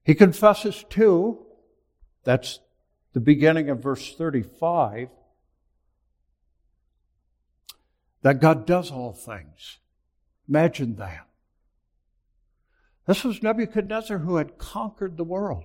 He 0.05 0.14
confesses 0.14 0.85
too, 0.88 1.44
that's 2.23 2.61
the 3.14 3.20
beginning 3.20 3.68
of 3.68 3.83
verse 3.83 4.14
35, 4.14 5.09
that 8.23 8.40
God 8.40 8.64
does 8.66 8.90
all 8.90 9.12
things. 9.12 9.79
Imagine 10.49 10.97
that. 10.97 11.27
This 13.07 13.25
was 13.25 13.42
Nebuchadnezzar 13.42 14.18
who 14.18 14.37
had 14.37 14.57
conquered 14.57 15.16
the 15.16 15.25
world. 15.25 15.64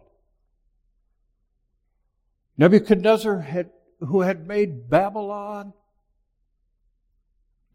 Nebuchadnezzar 2.58 3.40
had, 3.40 3.70
who 4.00 4.22
had 4.22 4.48
made 4.48 4.90
Babylon 4.90 5.74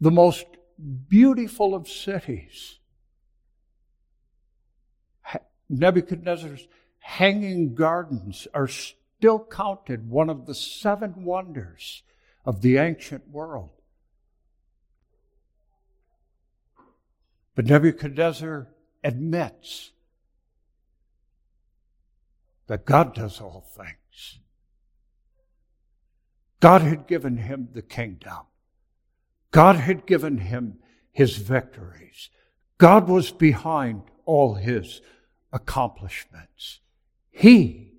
the 0.05 0.11
most 0.11 0.45
beautiful 1.07 1.73
of 1.73 1.87
cities. 1.87 2.77
Nebuchadnezzar's 5.67 6.67
hanging 6.99 7.73
gardens 7.73 8.47
are 8.53 8.67
still 8.67 9.43
counted 9.43 10.07
one 10.07 10.29
of 10.29 10.45
the 10.45 10.53
seven 10.53 11.23
wonders 11.23 12.03
of 12.45 12.61
the 12.61 12.77
ancient 12.77 13.27
world. 13.29 13.71
But 17.55 17.65
Nebuchadnezzar 17.65 18.67
admits 19.03 19.89
that 22.67 22.85
God 22.85 23.15
does 23.15 23.41
all 23.41 23.65
things. 23.75 24.37
God 26.59 26.83
had 26.83 27.07
given 27.07 27.37
him 27.37 27.69
the 27.73 27.81
kingdom. 27.81 28.43
God 29.55 29.77
had 29.77 30.05
given 30.05 30.39
him 30.39 30.79
his 31.13 31.37
victories. 31.37 32.29
God 32.77 33.07
was 33.07 33.31
behind 33.31 34.01
all 34.25 34.55
his 34.55 34.99
accomplishments. 35.53 36.81
He 37.31 37.93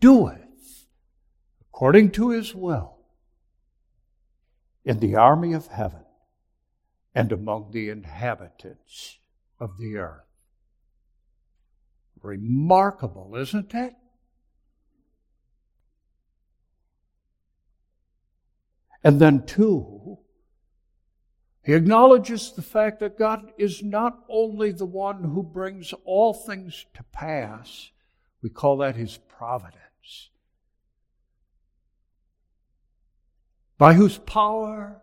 doeth 0.00 0.86
according 1.60 2.12
to 2.12 2.30
his 2.30 2.54
will 2.54 2.96
in 4.82 5.00
the 5.00 5.16
army 5.16 5.52
of 5.52 5.66
heaven 5.66 6.06
and 7.14 7.30
among 7.30 7.72
the 7.72 7.90
inhabitants 7.90 9.18
of 9.58 9.76
the 9.76 9.98
earth. 9.98 10.24
Remarkable, 12.22 13.36
isn't 13.36 13.74
it? 13.74 13.92
And 19.04 19.20
then, 19.20 19.44
two, 19.44 19.99
he 21.62 21.74
acknowledges 21.74 22.52
the 22.52 22.62
fact 22.62 23.00
that 23.00 23.18
God 23.18 23.52
is 23.58 23.82
not 23.82 24.24
only 24.28 24.72
the 24.72 24.86
one 24.86 25.22
who 25.22 25.42
brings 25.42 25.92
all 26.04 26.32
things 26.32 26.86
to 26.94 27.02
pass, 27.12 27.90
we 28.42 28.48
call 28.48 28.78
that 28.78 28.96
his 28.96 29.18
providence, 29.28 30.30
by 33.76 33.92
whose 33.92 34.18
power 34.18 35.02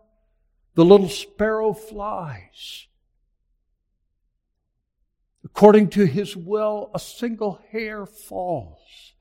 the 0.74 0.84
little 0.84 1.08
sparrow 1.08 1.72
flies. 1.72 2.86
According 5.44 5.90
to 5.90 6.04
his 6.04 6.36
will, 6.36 6.90
a 6.94 6.98
single 6.98 7.60
hair 7.70 8.06
falls. 8.06 9.14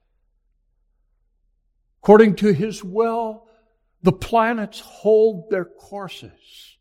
According 2.04 2.36
to 2.38 2.54
his 2.54 2.84
will, 2.84 3.48
the 4.04 4.12
planets 4.12 4.80
hold 4.80 5.50
their 5.50 5.66
courses, 5.66 6.77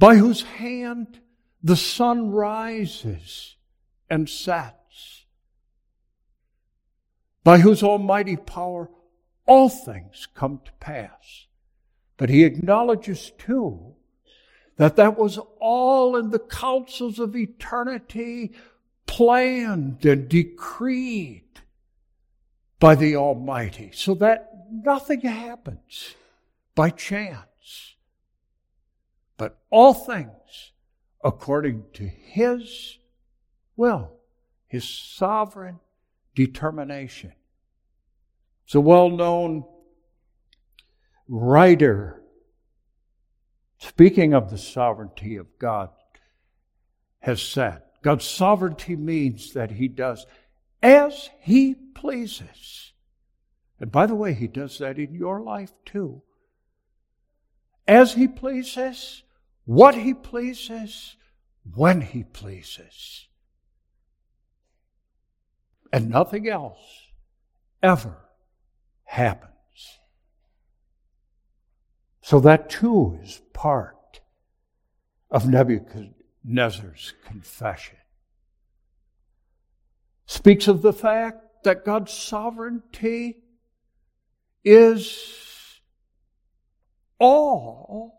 by 0.00 0.16
whose 0.16 0.42
hand 0.42 1.20
the 1.62 1.76
sun 1.76 2.30
rises 2.30 3.56
and 4.08 4.28
sets, 4.30 5.26
by 7.44 7.58
whose 7.58 7.82
almighty 7.82 8.34
power 8.36 8.88
all 9.46 9.68
things 9.68 10.26
come 10.34 10.58
to 10.64 10.72
pass. 10.80 11.46
But 12.16 12.30
he 12.30 12.44
acknowledges 12.44 13.30
too 13.36 13.94
that 14.76 14.96
that 14.96 15.18
was 15.18 15.38
all 15.60 16.16
in 16.16 16.30
the 16.30 16.38
councils 16.38 17.18
of 17.18 17.36
eternity 17.36 18.52
planned 19.06 20.06
and 20.06 20.30
decreed 20.30 21.60
by 22.78 22.94
the 22.94 23.16
Almighty, 23.16 23.90
so 23.92 24.14
that 24.14 24.50
nothing 24.70 25.20
happens 25.20 26.14
by 26.74 26.88
chance, 26.88 27.49
but 29.40 29.58
all 29.70 29.94
things 29.94 30.72
according 31.24 31.82
to 31.94 32.06
His 32.06 32.98
will, 33.74 34.12
His 34.68 34.86
sovereign 34.86 35.80
determination. 36.34 37.32
It's 38.66 38.74
a 38.74 38.82
well 38.82 39.08
known 39.08 39.64
writer, 41.26 42.22
speaking 43.78 44.34
of 44.34 44.50
the 44.50 44.58
sovereignty 44.58 45.36
of 45.36 45.58
God, 45.58 45.88
has 47.20 47.40
said 47.40 47.80
God's 48.02 48.26
sovereignty 48.26 48.94
means 48.94 49.54
that 49.54 49.70
He 49.70 49.88
does 49.88 50.26
as 50.82 51.30
He 51.40 51.74
pleases. 51.94 52.92
And 53.78 53.90
by 53.90 54.04
the 54.04 54.14
way, 54.14 54.34
He 54.34 54.48
does 54.48 54.76
that 54.80 54.98
in 54.98 55.14
your 55.14 55.40
life 55.40 55.72
too. 55.86 56.20
As 57.88 58.12
He 58.12 58.28
pleases, 58.28 59.22
what 59.64 59.94
He 59.94 60.14
pleases, 60.14 61.16
when 61.74 62.00
He 62.00 62.24
pleases. 62.24 63.28
And 65.92 66.08
nothing 66.08 66.48
else 66.48 67.08
ever 67.82 68.16
happens. 69.04 69.50
So 72.22 72.38
that 72.40 72.70
too 72.70 73.18
is 73.22 73.40
part 73.52 74.20
of 75.30 75.48
Nebuchadnezzar's 75.48 77.14
confession. 77.24 77.96
Speaks 80.26 80.68
of 80.68 80.82
the 80.82 80.92
fact 80.92 81.64
that 81.64 81.84
God's 81.84 82.12
sovereignty 82.12 83.42
is 84.64 85.80
almighty. 87.20 88.12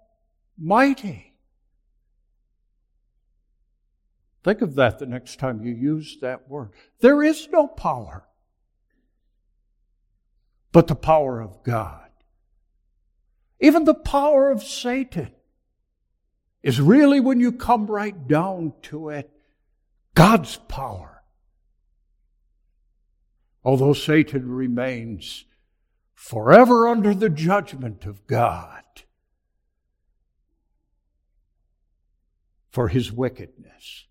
Think 4.43 4.62
of 4.62 4.75
that 4.75 4.99
the 4.99 5.06
next 5.06 5.38
time 5.39 5.63
you 5.63 5.73
use 5.73 6.17
that 6.21 6.49
word. 6.49 6.69
There 6.99 7.23
is 7.23 7.47
no 7.51 7.67
power 7.67 8.25
but 10.71 10.88
the 10.88 10.95
power 10.95 11.41
of 11.41 11.63
God. 11.63 12.10
Even 13.60 13.84
the 13.84 13.93
power 13.93 14.49
of 14.49 14.63
Satan 14.63 15.32
is 16.63 16.82
really, 16.82 17.19
when 17.19 17.39
you 17.39 17.51
come 17.51 17.88
right 17.88 18.27
down 18.27 18.73
to 18.84 19.10
it, 19.10 19.30
God's 20.15 20.58
power. 20.67 21.23
Although 23.63 23.93
Satan 23.93 24.51
remains 24.51 25.45
forever 26.13 26.88
under 26.88 27.13
the 27.13 27.30
judgment 27.30 28.06
of 28.06 28.25
God 28.25 28.84
for 32.71 32.88
his 32.88 33.12
wickedness, 33.12 34.06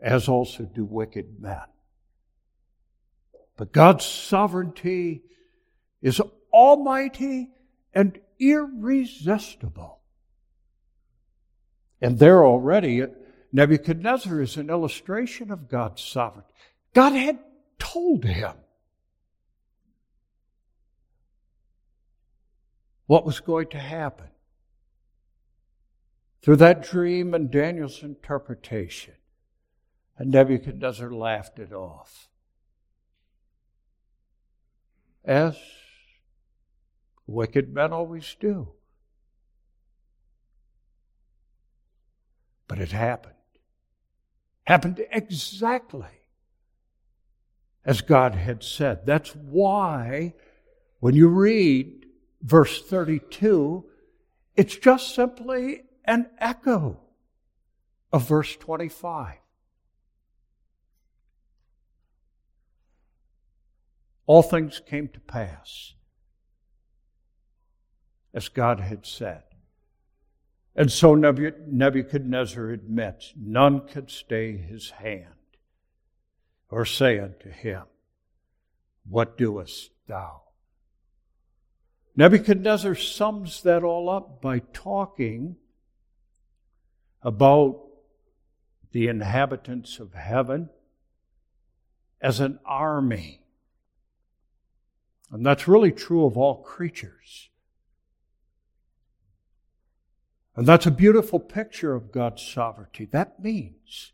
as 0.00 0.28
also 0.28 0.64
do 0.64 0.84
wicked 0.84 1.40
men. 1.40 1.60
But 3.56 3.72
God's 3.72 4.04
sovereignty 4.04 5.22
is 6.00 6.20
almighty 6.52 7.50
and 7.92 8.18
irresistible. 8.38 10.00
And 12.00 12.18
there 12.18 12.44
already, 12.44 13.04
Nebuchadnezzar 13.52 14.40
is 14.40 14.56
an 14.56 14.70
illustration 14.70 15.50
of 15.50 15.68
God's 15.68 16.02
sovereignty. 16.02 16.54
God 16.94 17.12
had 17.12 17.38
told 17.78 18.24
him 18.24 18.54
what 23.06 23.26
was 23.26 23.40
going 23.40 23.66
to 23.66 23.78
happen 23.78 24.28
through 26.42 26.56
that 26.56 26.82
dream 26.82 27.34
and 27.34 27.50
Daniel's 27.50 28.02
interpretation. 28.02 29.14
And 30.20 30.32
Nebuchadnezzar 30.32 31.10
laughed 31.10 31.58
it 31.58 31.72
off. 31.72 32.28
As 35.24 35.56
Wicked 37.26 37.72
men 37.72 37.94
always 37.94 38.36
do. 38.38 38.68
But 42.68 42.80
it 42.80 42.92
happened. 42.92 43.34
Happened 44.64 45.02
exactly 45.10 46.26
as 47.86 48.02
God 48.02 48.34
had 48.34 48.62
said. 48.62 49.06
That's 49.06 49.34
why 49.34 50.34
when 50.98 51.14
you 51.14 51.28
read 51.28 52.04
verse 52.42 52.82
32, 52.82 53.86
it's 54.54 54.76
just 54.76 55.14
simply 55.14 55.84
an 56.04 56.28
echo 56.38 57.00
of 58.12 58.28
verse 58.28 58.54
25. 58.56 59.39
All 64.30 64.44
things 64.44 64.80
came 64.86 65.08
to 65.08 65.18
pass 65.18 65.94
as 68.32 68.48
God 68.48 68.78
had 68.78 69.04
said. 69.04 69.42
And 70.76 70.92
so 70.92 71.16
Nebuchadnezzar 71.16 72.68
admits 72.68 73.32
none 73.36 73.88
could 73.88 74.08
stay 74.08 74.56
his 74.56 74.90
hand 74.90 75.34
or 76.68 76.84
say 76.84 77.18
unto 77.18 77.50
him, 77.50 77.82
What 79.04 79.36
doest 79.36 79.90
thou? 80.06 80.42
Nebuchadnezzar 82.14 82.94
sums 82.94 83.64
that 83.64 83.82
all 83.82 84.08
up 84.08 84.40
by 84.40 84.60
talking 84.60 85.56
about 87.20 87.80
the 88.92 89.08
inhabitants 89.08 89.98
of 89.98 90.14
heaven 90.14 90.70
as 92.20 92.38
an 92.38 92.60
army. 92.64 93.39
And 95.30 95.46
that's 95.46 95.68
really 95.68 95.92
true 95.92 96.24
of 96.24 96.36
all 96.36 96.62
creatures. 96.62 97.48
And 100.56 100.66
that's 100.66 100.86
a 100.86 100.90
beautiful 100.90 101.38
picture 101.38 101.94
of 101.94 102.12
God's 102.12 102.42
sovereignty. 102.42 103.06
That 103.06 103.40
means 103.42 104.12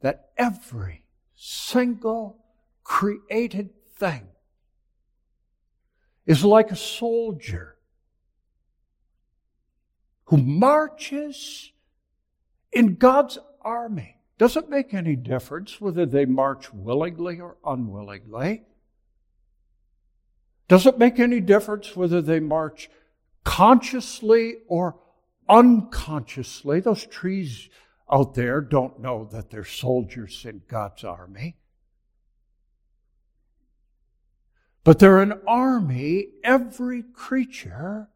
that 0.00 0.30
every 0.36 1.04
single 1.34 2.44
created 2.84 3.70
thing 3.96 4.28
is 6.26 6.44
like 6.44 6.70
a 6.70 6.76
soldier 6.76 7.76
who 10.26 10.36
marches 10.36 11.72
in 12.72 12.94
God's 12.94 13.36
army. 13.62 14.16
Doesn't 14.38 14.70
make 14.70 14.94
any 14.94 15.16
difference 15.16 15.80
whether 15.80 16.06
they 16.06 16.24
march 16.24 16.72
willingly 16.72 17.40
or 17.40 17.56
unwillingly. 17.64 18.62
Doesn't 20.70 20.98
make 20.98 21.18
any 21.18 21.40
difference 21.40 21.96
whether 21.96 22.22
they 22.22 22.38
march 22.38 22.88
consciously 23.42 24.58
or 24.68 25.00
unconsciously, 25.48 26.78
those 26.78 27.04
trees 27.06 27.68
out 28.08 28.34
there 28.34 28.60
don't 28.60 29.00
know 29.00 29.28
that 29.32 29.50
they're 29.50 29.64
soldiers 29.64 30.46
in 30.48 30.62
God's 30.68 31.02
army. 31.02 31.56
But 34.84 35.00
they're 35.00 35.20
an 35.20 35.40
army, 35.44 36.28
every 36.44 37.02
creature, 37.02 38.08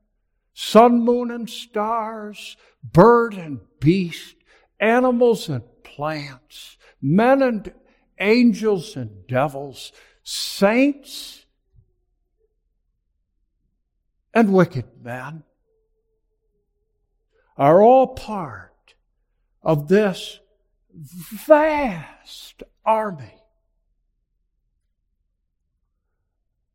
sun, 0.53 1.01
moon, 1.01 1.33
and 1.33 1.51
stars, 1.51 2.57
bird 2.85 3.35
and 3.35 3.59
beast, 3.81 4.37
animals 4.79 5.49
and 5.49 5.65
plants, 5.83 6.77
men 7.03 7.43
and 7.43 7.75
angels 8.21 8.95
and 8.95 9.27
devils, 9.27 9.91
saints 10.23 11.44
and 14.35 14.53
wicked 14.53 14.85
men 15.03 15.45
are 17.57 17.81
all 17.83 18.09
part 18.09 18.95
of 19.63 19.89
this 19.89 20.41
vast 20.93 22.63
army 22.85 23.41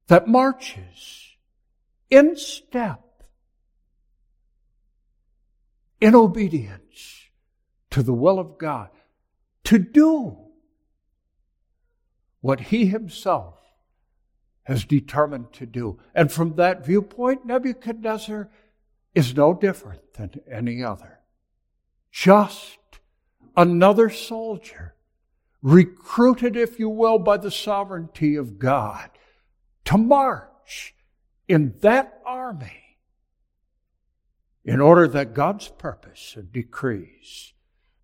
that 0.08 0.28
marches 0.28 1.36
in 2.10 2.36
step, 2.36 3.04
in 6.02 6.16
obedience 6.16 7.28
to 7.92 8.02
the 8.02 8.14
will 8.14 8.40
of 8.40 8.58
God, 8.58 8.90
to 9.66 9.78
do 9.78 10.38
what 12.42 12.60
he 12.60 12.88
himself 12.88 13.59
has 14.70 14.86
determined 14.86 15.52
to 15.52 15.66
do. 15.66 16.00
And 16.14 16.32
from 16.32 16.56
that 16.58 16.86
viewpoint, 16.86 17.44
Nebuchadnezzar 17.44 18.52
is 19.16 19.36
no 19.36 19.56
different 19.56 20.14
than 20.14 20.30
any 20.50 20.84
other. 20.84 21.22
Just 22.12 22.78
another 23.58 24.12
soldier, 24.12 24.94
recruited, 25.64 26.56
if 26.56 26.78
you 26.78 26.88
will, 26.88 27.18
by 27.18 27.38
the 27.38 27.50
sovereignty 27.50 28.36
of 28.36 28.60
God 28.60 29.10
to 29.86 29.98
march 29.98 30.94
in 31.48 31.74
that 31.82 32.22
army 32.24 33.00
in 34.64 34.80
order 34.80 35.08
that 35.08 35.34
God's 35.34 35.68
purpose 35.68 36.36
and 36.38 36.54
decrees 36.54 37.54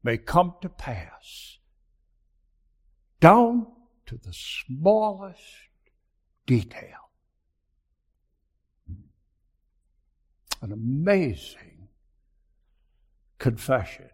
may 0.02 0.18
come 0.18 0.56
to 0.64 0.70
pass 0.70 1.60
down 3.20 3.68
to 4.08 4.18
the 4.18 4.34
smallest 4.34 5.65
detail. 6.46 7.10
An 10.62 10.72
amazing 10.72 11.90
confession 13.38 14.10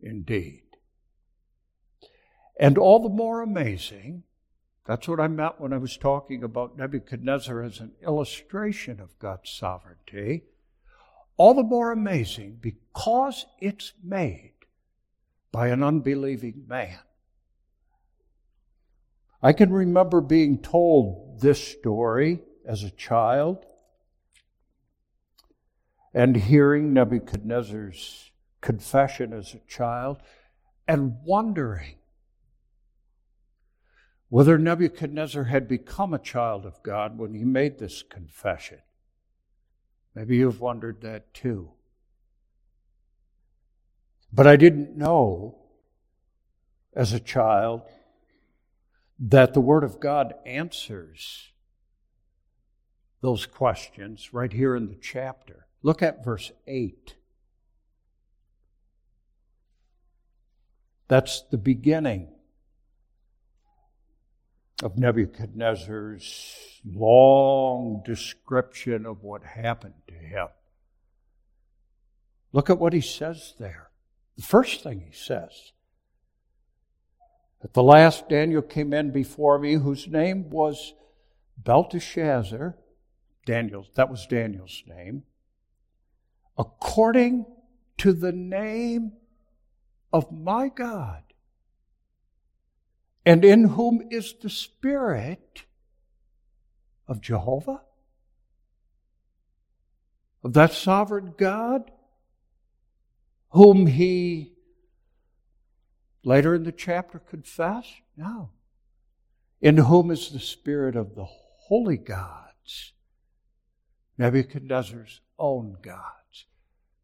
indeed. 0.00 0.62
And 2.58 2.78
all 2.78 3.00
the 3.00 3.08
more 3.08 3.42
amazing, 3.42 4.22
that's 4.86 5.08
what 5.08 5.20
I 5.20 5.28
meant 5.28 5.60
when 5.60 5.72
I 5.72 5.78
was 5.78 5.96
talking 5.96 6.44
about 6.44 6.76
Nebuchadnezzar 6.76 7.62
as 7.62 7.80
an 7.80 7.92
illustration 8.02 9.00
of 9.00 9.18
God's 9.18 9.50
sovereignty. 9.50 10.44
All 11.36 11.54
the 11.54 11.62
more 11.62 11.90
amazing 11.90 12.58
because 12.60 13.46
it's 13.60 13.92
made 14.02 14.52
by 15.50 15.68
an 15.68 15.82
unbelieving 15.82 16.64
man. 16.68 16.98
I 19.42 19.52
can 19.52 19.72
remember 19.72 20.20
being 20.20 20.62
told 20.62 21.23
this 21.40 21.62
story 21.62 22.40
as 22.66 22.82
a 22.82 22.90
child 22.90 23.64
and 26.12 26.36
hearing 26.36 26.92
Nebuchadnezzar's 26.92 28.30
confession 28.60 29.32
as 29.32 29.54
a 29.54 29.60
child 29.68 30.18
and 30.86 31.16
wondering 31.24 31.96
whether 34.28 34.58
Nebuchadnezzar 34.58 35.44
had 35.44 35.68
become 35.68 36.14
a 36.14 36.18
child 36.18 36.64
of 36.64 36.82
God 36.82 37.18
when 37.18 37.34
he 37.34 37.44
made 37.44 37.78
this 37.78 38.02
confession. 38.02 38.78
Maybe 40.14 40.36
you've 40.36 40.60
wondered 40.60 41.02
that 41.02 41.34
too. 41.34 41.70
But 44.32 44.46
I 44.46 44.56
didn't 44.56 44.96
know 44.96 45.58
as 46.94 47.12
a 47.12 47.20
child 47.20 47.82
that 49.18 49.54
the 49.54 49.60
Word 49.60 49.84
of 49.84 50.00
God 50.00 50.34
answers 50.44 51.52
those 53.20 53.46
questions 53.46 54.32
right 54.32 54.52
here 54.52 54.76
in 54.76 54.88
the 54.88 54.98
chapter. 55.00 55.66
Look 55.82 56.02
at 56.02 56.24
verse 56.24 56.52
8. 56.66 57.16
That's 61.08 61.42
the 61.50 61.58
beginning 61.58 62.28
of 64.82 64.98
Nebuchadnezzar's 64.98 66.80
long 66.84 68.02
description 68.04 69.06
of 69.06 69.22
what 69.22 69.42
happened 69.42 69.94
to 70.08 70.14
him. 70.14 70.48
Look 72.52 72.70
at 72.70 72.78
what 72.78 72.92
he 72.92 73.00
says 73.00 73.54
there. 73.58 73.90
The 74.36 74.42
first 74.42 74.82
thing 74.82 75.00
he 75.00 75.16
says 75.16 75.72
at 77.64 77.72
the 77.72 77.82
last, 77.82 78.28
Daniel 78.28 78.62
came 78.62 78.92
in 78.92 79.10
before 79.10 79.58
me, 79.58 79.74
whose 79.74 80.06
name 80.06 80.50
was 80.50 80.92
Belteshazzar. 81.56 82.76
Daniel, 83.46 83.86
that 83.94 84.10
was 84.10 84.26
Daniel's 84.26 84.82
name. 84.86 85.24
According 86.56 87.46
to 87.98 88.12
the 88.12 88.32
name 88.32 89.12
of 90.12 90.30
my 90.30 90.68
God, 90.68 91.22
and 93.26 93.44
in 93.44 93.64
whom 93.64 94.06
is 94.10 94.34
the 94.40 94.50
Spirit 94.50 95.64
of 97.08 97.20
Jehovah? 97.20 97.80
Of 100.42 100.52
that 100.52 100.72
sovereign 100.72 101.34
God, 101.36 101.90
whom 103.50 103.86
he 103.86 104.53
later 106.24 106.54
in 106.54 106.64
the 106.64 106.72
chapter 106.72 107.18
confess? 107.18 107.86
No. 108.16 108.50
In 109.60 109.76
whom 109.76 110.10
is 110.10 110.30
the 110.30 110.40
spirit 110.40 110.96
of 110.96 111.14
the 111.14 111.24
holy 111.24 111.96
gods, 111.96 112.92
Nebuchadnezzar's 114.18 115.20
own 115.38 115.76
gods. 115.82 116.46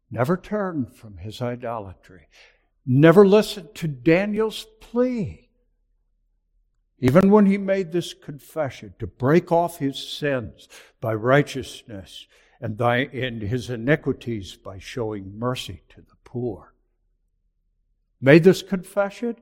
Never 0.09 0.37
turned 0.37 0.93
from 0.95 1.17
his 1.17 1.41
idolatry. 1.41 2.27
Never 2.85 3.25
listened 3.25 3.73
to 3.75 3.87
Daniel's 3.87 4.65
plea. 4.79 5.49
Even 6.99 7.31
when 7.31 7.47
he 7.47 7.57
made 7.57 7.91
this 7.91 8.13
confession 8.13 8.93
to 8.99 9.07
break 9.07 9.51
off 9.51 9.77
his 9.77 9.97
sins 9.97 10.67
by 10.99 11.13
righteousness 11.13 12.27
and, 12.59 12.77
thy, 12.77 12.97
and 12.97 13.41
his 13.41 13.69
iniquities 13.69 14.55
by 14.55 14.77
showing 14.77 15.37
mercy 15.37 15.81
to 15.89 16.01
the 16.01 16.15
poor 16.23 16.70
made 18.21 18.43
this 18.43 18.61
confession, 18.61 19.35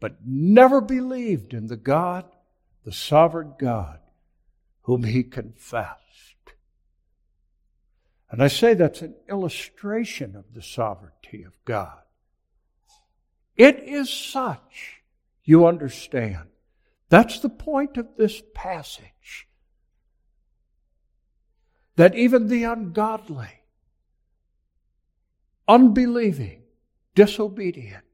but 0.00 0.16
never 0.26 0.80
believed 0.80 1.54
in 1.54 1.66
the 1.66 1.76
God, 1.76 2.24
the 2.84 2.92
sovereign 2.92 3.54
God, 3.58 4.00
whom 4.82 5.04
he 5.04 5.22
confessed. 5.22 5.98
And 8.30 8.42
I 8.42 8.48
say 8.48 8.72
that's 8.72 9.02
an 9.02 9.14
illustration 9.28 10.34
of 10.34 10.54
the 10.54 10.62
sovereignty 10.62 11.42
of 11.44 11.52
God. 11.66 11.98
It 13.56 13.80
is 13.80 14.08
such, 14.08 15.02
you 15.44 15.66
understand. 15.66 16.48
That's 17.10 17.40
the 17.40 17.50
point 17.50 17.98
of 17.98 18.08
this 18.16 18.42
passage. 18.54 19.46
That 21.96 22.14
even 22.14 22.48
the 22.48 22.64
ungodly, 22.64 23.60
unbelieving, 25.68 26.61
disobedient 27.14 28.04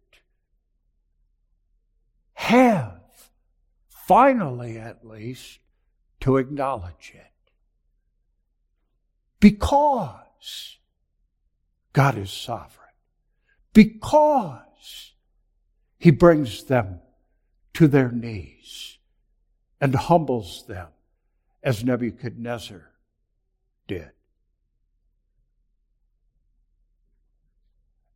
have, 2.35 3.01
finally 3.89 4.79
at 4.79 5.07
least, 5.07 5.59
to 6.21 6.37
acknowledge 6.37 7.13
it. 7.15 7.53
Because 9.41 10.79
God 11.93 12.17
is 12.17 12.31
sovereign. 12.31 12.89
Because 13.73 15.15
He 15.99 16.11
brings 16.11 16.65
them 16.65 17.01
to 17.75 17.87
their 17.87 18.11
knees 18.11 18.99
and 19.81 19.95
humbles 19.95 20.65
them 20.67 20.89
as 21.63 21.85
Nebuchadnezzar 21.85 22.91
did. 23.87 24.11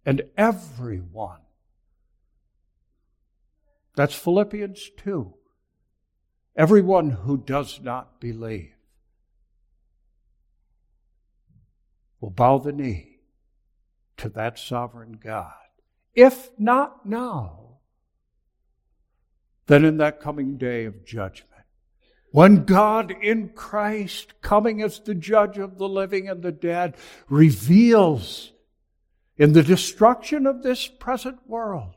And 0.04 0.22
everyone. 0.36 1.40
That's 3.94 4.14
Philippians 4.14 4.90
2. 4.96 5.34
Everyone 6.56 7.10
who 7.10 7.38
does 7.38 7.80
not 7.82 8.20
believe 8.20 8.74
will 12.20 12.30
bow 12.30 12.58
the 12.58 12.72
knee 12.72 13.20
to 14.18 14.28
that 14.30 14.58
sovereign 14.58 15.18
God. 15.22 15.52
If 16.14 16.50
not 16.58 17.06
now, 17.06 17.78
then 19.66 19.84
in 19.84 19.96
that 19.98 20.20
coming 20.20 20.56
day 20.56 20.84
of 20.84 21.04
judgment. 21.04 21.48
When 22.30 22.64
God 22.64 23.10
in 23.10 23.50
Christ, 23.50 24.40
coming 24.40 24.82
as 24.82 25.00
the 25.00 25.14
judge 25.14 25.58
of 25.58 25.78
the 25.78 25.88
living 25.88 26.28
and 26.28 26.42
the 26.42 26.52
dead, 26.52 26.96
reveals 27.28 28.51
in 29.36 29.52
the 29.52 29.62
destruction 29.62 30.46
of 30.46 30.62
this 30.62 30.86
present 30.86 31.38
world 31.46 31.94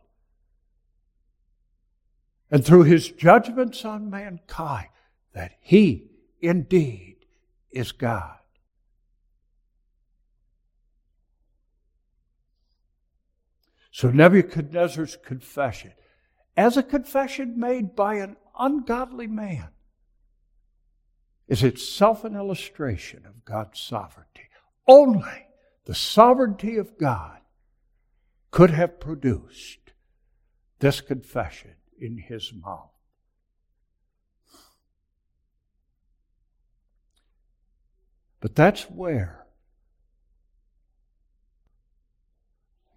and 2.49 2.63
through 2.63 2.83
his 2.83 3.09
judgments 3.09 3.83
on 3.83 4.09
mankind 4.09 4.87
that 5.33 5.53
he 5.61 6.09
indeed 6.41 7.17
is 7.71 7.91
God. 7.91 8.37
So 13.91 14.11
Nebuchadnezzar's 14.11 15.17
confession, 15.23 15.93
as 16.57 16.75
a 16.75 16.83
confession 16.83 17.59
made 17.59 17.95
by 17.95 18.15
an 18.15 18.35
ungodly 18.59 19.27
man, 19.27 19.69
is 21.47 21.63
itself 21.63 22.23
an 22.23 22.35
illustration 22.35 23.25
of 23.25 23.45
God's 23.45 23.79
sovereignty. 23.79 24.49
Only 24.87 25.47
the 25.85 25.95
sovereignty 25.95 26.77
of 26.77 26.97
God 26.97 27.39
could 28.51 28.71
have 28.71 28.99
produced 28.99 29.93
this 30.79 30.99
confession 31.01 31.75
in 31.99 32.17
his 32.17 32.51
mouth. 32.53 32.91
But 38.39 38.55
that's 38.55 38.83
where 38.83 39.45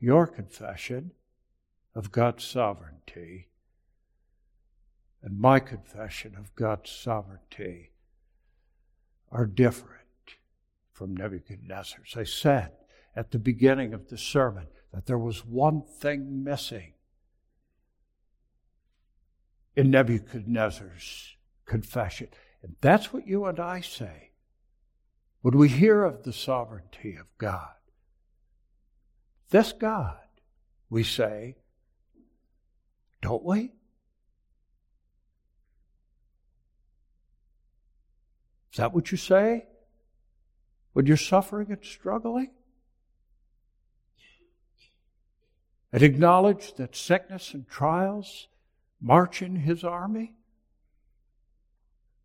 your 0.00 0.26
confession 0.26 1.12
of 1.94 2.12
God's 2.12 2.44
sovereignty 2.44 3.48
and 5.22 5.38
my 5.38 5.58
confession 5.58 6.36
of 6.36 6.54
God's 6.54 6.90
sovereignty 6.90 7.90
are 9.32 9.46
different 9.46 9.98
from 10.92 11.16
Nebuchadnezzar's. 11.16 12.14
I 12.16 12.24
said 12.24 12.72
at 13.18 13.32
the 13.32 13.38
beginning 13.38 13.92
of 13.92 14.10
the 14.10 14.16
sermon 14.16 14.68
that 14.94 15.06
there 15.06 15.18
was 15.18 15.44
one 15.44 15.82
thing 15.82 16.44
missing 16.44 16.92
in 19.74 19.90
Nebuchadnezzar's 19.90 21.34
confession. 21.66 22.28
And 22.62 22.76
that's 22.80 23.12
what 23.12 23.26
you 23.26 23.44
and 23.46 23.58
I 23.58 23.80
say 23.80 24.30
when 25.40 25.58
we 25.58 25.68
hear 25.68 26.04
of 26.04 26.22
the 26.22 26.32
sovereignty 26.32 27.16
of 27.16 27.26
God. 27.38 27.74
This 29.50 29.72
God, 29.72 30.18
we 30.88 31.02
say, 31.02 31.56
don't 33.20 33.44
we? 33.44 33.72
Is 38.70 38.76
that 38.76 38.94
what 38.94 39.10
you 39.10 39.18
say 39.18 39.66
when 40.92 41.06
you're 41.06 41.16
suffering 41.16 41.72
and 41.72 41.84
struggling? 41.84 42.52
And 45.92 46.02
acknowledge 46.02 46.74
that 46.74 46.94
sickness 46.94 47.54
and 47.54 47.66
trials 47.66 48.48
march 49.00 49.40
in 49.42 49.56
his 49.56 49.84
army? 49.84 50.34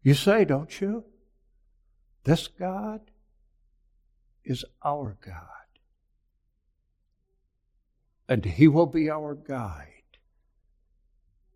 You 0.01 0.13
say, 0.13 0.43
don't 0.43 0.81
you? 0.81 1.05
This 2.25 2.47
God 2.47 3.01
is 4.43 4.65
our 4.83 5.17
God. 5.25 5.47
And 8.27 8.43
he 8.43 8.67
will 8.67 8.85
be 8.85 9.09
our 9.09 9.35
guide 9.35 9.87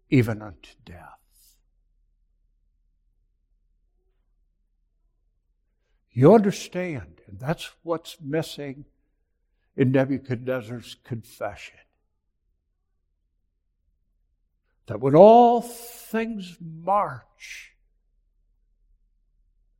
even 0.09 0.41
unto 0.41 0.71
death. 0.85 1.17
You 6.11 6.33
understand, 6.33 7.21
and 7.27 7.39
that's 7.39 7.71
what's 7.83 8.17
missing 8.21 8.85
in 9.75 9.91
Nebuchadnezzar's 9.91 10.95
confession. 11.03 11.77
That 14.87 14.99
when 14.99 15.15
all 15.15 15.61
things 15.61 16.57
march 16.59 17.75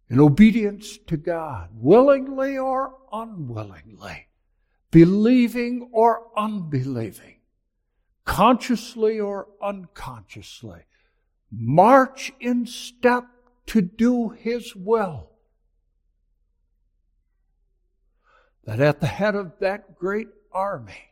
in 0.10 0.20
obedience 0.20 0.98
to 1.08 1.17
God, 1.17 1.70
willingly 1.74 2.58
or 2.58 2.93
unwillingly, 3.12 4.28
believing 4.91 5.89
or 5.91 6.28
unbelieving, 6.38 7.39
consciously 8.26 9.20
or 9.20 9.48
unconsciously, 9.62 10.82
march 11.52 12.32
in 12.39 12.65
step 12.65 13.26
to 13.67 13.82
do 13.82 14.30
His 14.30 14.76
will 14.76 15.30
that 18.67 18.82
at 18.82 19.00
the 19.00 19.08
head 19.08 19.34
of 19.34 19.54
that 19.60 19.98
great 19.98 20.28
army 20.52 21.12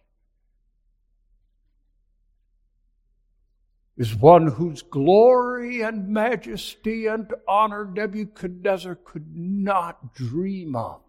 is 3.98 4.14
one 4.14 4.48
whose 4.48 4.82
glory 4.82 5.82
and 5.82 6.10
majesty 6.10 7.08
and 7.08 7.34
honor 7.48 7.86
Nebuchadnezzar 7.86 8.96
could 8.96 9.36
not 9.36 10.14
dream 10.14 10.76
of. 10.76 11.02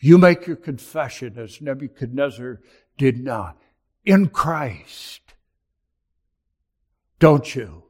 You 0.00 0.16
make 0.16 0.46
your 0.46 0.56
confession 0.56 1.38
as 1.38 1.60
Nebuchadnezzar 1.60 2.60
did 2.96 3.22
not 3.22 3.60
in 4.04 4.28
Christ, 4.28 5.22
don't 7.18 7.54
you? 7.54 7.82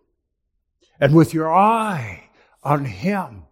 And 0.99 1.15
with 1.15 1.35
your 1.35 1.55
eye 1.55 2.31
on 2.63 2.87
Him, 2.87 3.45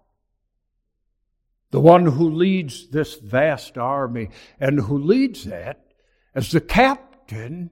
the 1.70 1.80
one 1.80 2.06
who 2.06 2.30
leads 2.30 2.88
this 2.88 3.16
vast 3.16 3.76
army 3.76 4.30
and 4.58 4.80
who 4.80 4.96
leads 4.96 5.46
it 5.46 5.78
as 6.34 6.50
the 6.50 6.60
captain 6.60 7.70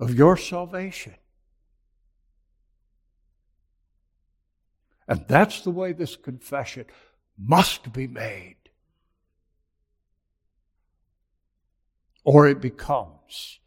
of 0.00 0.14
your 0.14 0.36
salvation. 0.36 1.14
And 5.06 5.24
that's 5.28 5.60
the 5.60 5.70
way 5.70 5.92
this 5.92 6.16
confession 6.16 6.86
must 7.36 7.92
be 7.92 8.06
made. 8.06 8.56
Or 12.24 12.48
it 12.48 12.60
becomes 12.60 13.60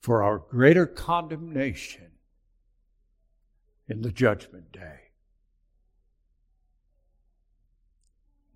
for 0.00 0.22
our 0.22 0.38
greater 0.38 0.86
condemnation 0.86 2.12
in 3.88 4.02
the 4.02 4.12
judgment 4.12 4.70
day. 4.70 5.00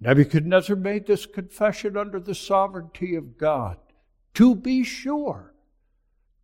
Nebuchadnezzar 0.01 0.77
made 0.77 1.07
this 1.07 1.27
confession 1.27 1.97
under 1.97 2.21
the 2.21 2.35
sovereignty 2.35 3.15
of 3.15 3.37
God. 3.37 3.79
To 4.35 4.55
be 4.55 4.85
sure, 4.85 5.55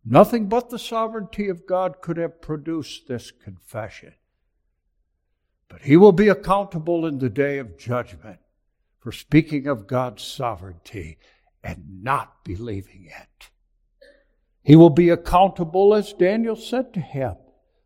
nothing 0.09 0.47
but 0.47 0.69
the 0.69 0.79
sovereignty 0.79 1.49
of 1.49 1.65
God 1.65 2.01
could 2.01 2.17
have 2.17 2.41
produced 2.41 3.07
this 3.07 3.31
confession. 3.31 4.13
But 5.69 5.81
he 5.81 5.97
will 5.97 6.11
be 6.11 6.29
accountable 6.29 7.05
in 7.05 7.19
the 7.19 7.29
day 7.29 7.57
of 7.57 7.77
judgment 7.77 8.39
for 8.99 9.11
speaking 9.11 9.67
of 9.67 9.87
God's 9.87 10.23
sovereignty 10.23 11.17
and 11.63 12.03
not 12.03 12.43
believing 12.43 13.05
it. 13.07 13.49
He 14.63 14.75
will 14.75 14.89
be 14.89 15.09
accountable, 15.09 15.93
as 15.93 16.11
Daniel 16.13 16.55
said 16.55 16.93
to 16.93 16.99
him, 16.99 17.35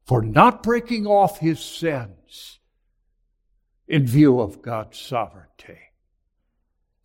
for 0.03 0.21
not 0.21 0.63
breaking 0.63 1.05
off 1.05 1.39
his 1.39 1.59
sins 1.59 2.59
in 3.87 4.07
view 4.07 4.39
of 4.39 4.61
God's 4.61 4.99
sovereignty, 4.99 5.79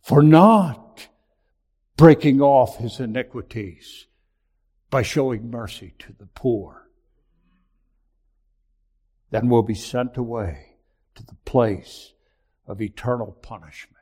for 0.01 0.23
not 0.23 1.09
breaking 1.95 2.41
off 2.41 2.77
his 2.77 2.99
iniquities 2.99 4.06
by 4.89 5.01
showing 5.01 5.49
mercy 5.49 5.93
to 5.99 6.13
the 6.17 6.27
poor. 6.27 6.89
Then 9.29 9.49
will 9.49 9.63
be 9.63 9.75
sent 9.75 10.15
away 10.15 10.77
to 11.15 11.25
the 11.25 11.35
place 11.45 12.13
of 12.65 12.81
eternal 12.81 13.37
punishment. 13.41 13.95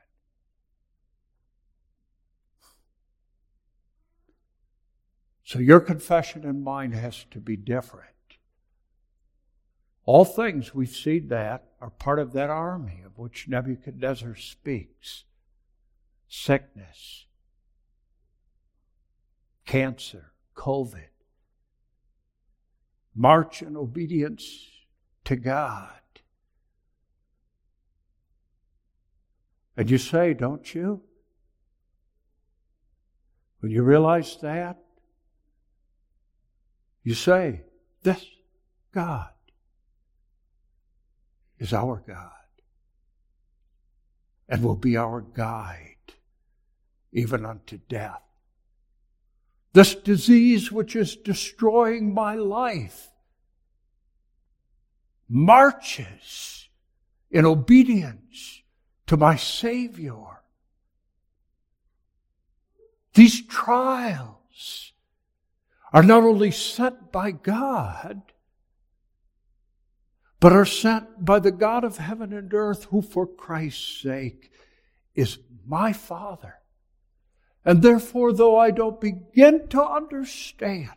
So 5.42 5.58
your 5.58 5.80
confession 5.80 6.44
and 6.44 6.62
mine 6.62 6.92
has 6.92 7.24
to 7.30 7.40
be 7.40 7.56
different. 7.56 8.10
All 10.04 10.24
things, 10.24 10.74
we've 10.74 10.88
seen 10.88 11.28
that, 11.28 11.64
are 11.80 11.90
part 11.90 12.18
of 12.18 12.32
that 12.32 12.50
army 12.50 13.02
of 13.04 13.18
which 13.18 13.48
Nebuchadnezzar 13.48 14.36
speaks 14.36 15.24
sickness, 16.28 17.26
cancer, 19.66 20.32
COVID. 20.56 21.08
March 23.14 23.62
in 23.62 23.76
obedience 23.76 24.66
to 25.24 25.36
God. 25.36 25.90
And 29.76 29.90
you 29.90 29.98
say, 29.98 30.34
don't 30.34 30.74
you? 30.74 31.02
When 33.60 33.70
you 33.72 33.82
realize 33.82 34.38
that, 34.42 34.78
you 37.02 37.14
say, 37.14 37.62
This 38.02 38.24
God 38.92 39.30
is 41.58 41.72
our 41.72 42.02
God 42.06 42.30
and 44.48 44.62
will 44.62 44.76
be 44.76 44.96
our 44.96 45.20
guide 45.20 45.96
even 47.12 47.44
unto 47.44 47.78
death. 47.88 48.22
This 49.76 49.94
disease 49.94 50.72
which 50.72 50.96
is 50.96 51.16
destroying 51.16 52.14
my 52.14 52.34
life 52.34 53.10
marches 55.28 56.70
in 57.30 57.44
obedience 57.44 58.62
to 59.06 59.18
my 59.18 59.36
Savior. 59.36 60.40
These 63.12 63.46
trials 63.48 64.94
are 65.92 66.02
not 66.02 66.22
only 66.22 66.52
sent 66.52 67.12
by 67.12 67.32
God, 67.32 68.22
but 70.40 70.54
are 70.54 70.64
sent 70.64 71.22
by 71.22 71.38
the 71.38 71.52
God 71.52 71.84
of 71.84 71.98
heaven 71.98 72.32
and 72.32 72.54
earth, 72.54 72.84
who 72.84 73.02
for 73.02 73.26
Christ's 73.26 74.00
sake 74.00 74.50
is 75.14 75.36
my 75.66 75.92
Father. 75.92 76.54
And 77.66 77.82
therefore, 77.82 78.32
though 78.32 78.56
I 78.56 78.70
don't 78.70 79.00
begin 79.00 79.66
to 79.70 79.84
understand 79.84 80.90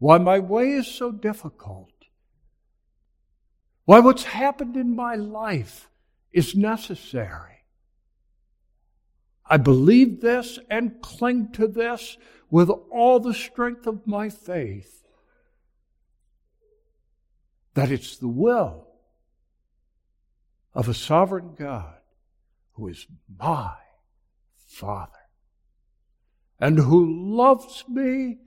why 0.00 0.18
my 0.18 0.40
way 0.40 0.72
is 0.72 0.88
so 0.88 1.12
difficult, 1.12 1.92
why 3.84 4.00
what's 4.00 4.24
happened 4.24 4.76
in 4.76 4.96
my 4.96 5.14
life 5.14 5.88
is 6.32 6.56
necessary, 6.56 7.62
I 9.48 9.56
believe 9.56 10.20
this 10.20 10.58
and 10.68 11.00
cling 11.00 11.52
to 11.52 11.68
this 11.68 12.18
with 12.50 12.70
all 12.90 13.20
the 13.20 13.32
strength 13.32 13.86
of 13.86 14.04
my 14.04 14.28
faith 14.28 15.06
that 17.74 17.92
it's 17.92 18.16
the 18.16 18.26
will 18.26 18.88
of 20.74 20.88
a 20.88 20.94
sovereign 20.94 21.54
God 21.56 22.00
who 22.72 22.88
is 22.88 23.06
my 23.38 23.74
Father 24.66 25.25
and 26.60 26.78
who 26.78 27.36
loves 27.36 27.84
me 27.88 28.38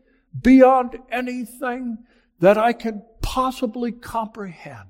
beyond 0.42 0.98
anything 1.12 2.00
that 2.40 2.58
I 2.58 2.74
can 2.74 3.04
possibly 3.22 3.92
comprehend. 3.92 4.90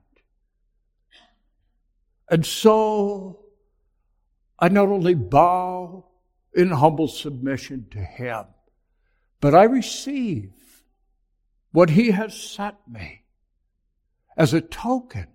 And 2.30 2.46
so 2.46 3.46
I 4.60 4.70
not 4.70 4.90
only 4.90 5.16
bow 5.16 6.06
in 6.54 6.70
humble 6.70 7.08
submission 7.08 7.88
to 7.92 8.00
Him, 8.00 8.46
but 9.42 9.56
I 9.56 9.64
receive 9.64 10.52
what 11.72 11.92
He 11.92 12.12
has 12.12 12.40
sent 12.40 12.76
me 12.88 13.24
as 14.38 14.54
a 14.54 14.62
token 14.62 15.28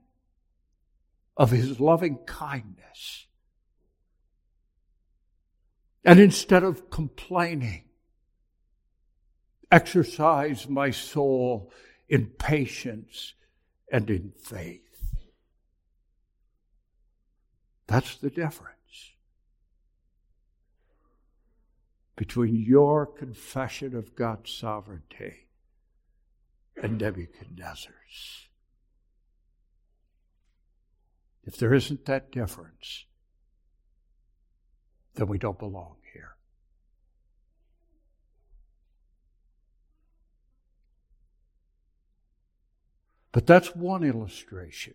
of 1.37 1.51
His 1.51 1.81
loving 1.81 2.19
kindness. 2.27 3.27
And 6.05 6.21
instead 6.21 6.63
of 6.63 6.91
complaining, 6.91 7.85
exercise 9.71 10.69
my 10.69 10.91
soul 10.91 11.73
in 12.09 12.27
patience 12.27 13.35
and 13.91 14.11
in 14.11 14.33
faith. 14.39 14.81
That's 17.87 18.17
the 18.17 18.31
difference. 18.31 18.75
between 22.17 22.55
your 22.55 23.07
confession 23.07 23.97
of 23.97 24.15
God's 24.15 24.53
sovereignty 24.53 25.49
and 26.81 26.99
Nebuchadnezzar's. 26.99 28.49
If 31.45 31.57
there 31.57 31.75
isn't 31.75 32.07
that 32.07 32.33
difference, 32.33 33.05
then 35.15 35.29
we 35.29 35.39
don't 35.39 35.59
belong 35.59 35.97
here. 36.13 36.37
But 43.33 43.47
that's 43.47 43.75
one 43.75 44.05
illustration. 44.05 44.95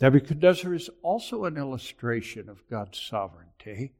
Nebuchadnezzar 0.00 0.74
is 0.74 0.90
also 1.02 1.44
an 1.44 1.56
illustration 1.56 2.48
of 2.48 2.68
God's 2.68 3.00
sovereignty. 3.00 3.94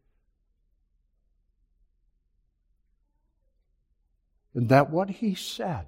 And 4.54 4.68
that 4.68 4.90
what 4.90 5.10
he 5.10 5.34
said, 5.34 5.86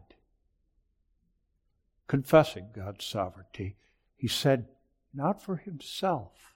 confessing 2.07 2.69
God's 2.75 3.05
sovereignty, 3.05 3.77
he 4.17 4.29
said 4.29 4.67
not 5.13 5.43
for 5.43 5.57
himself, 5.57 6.54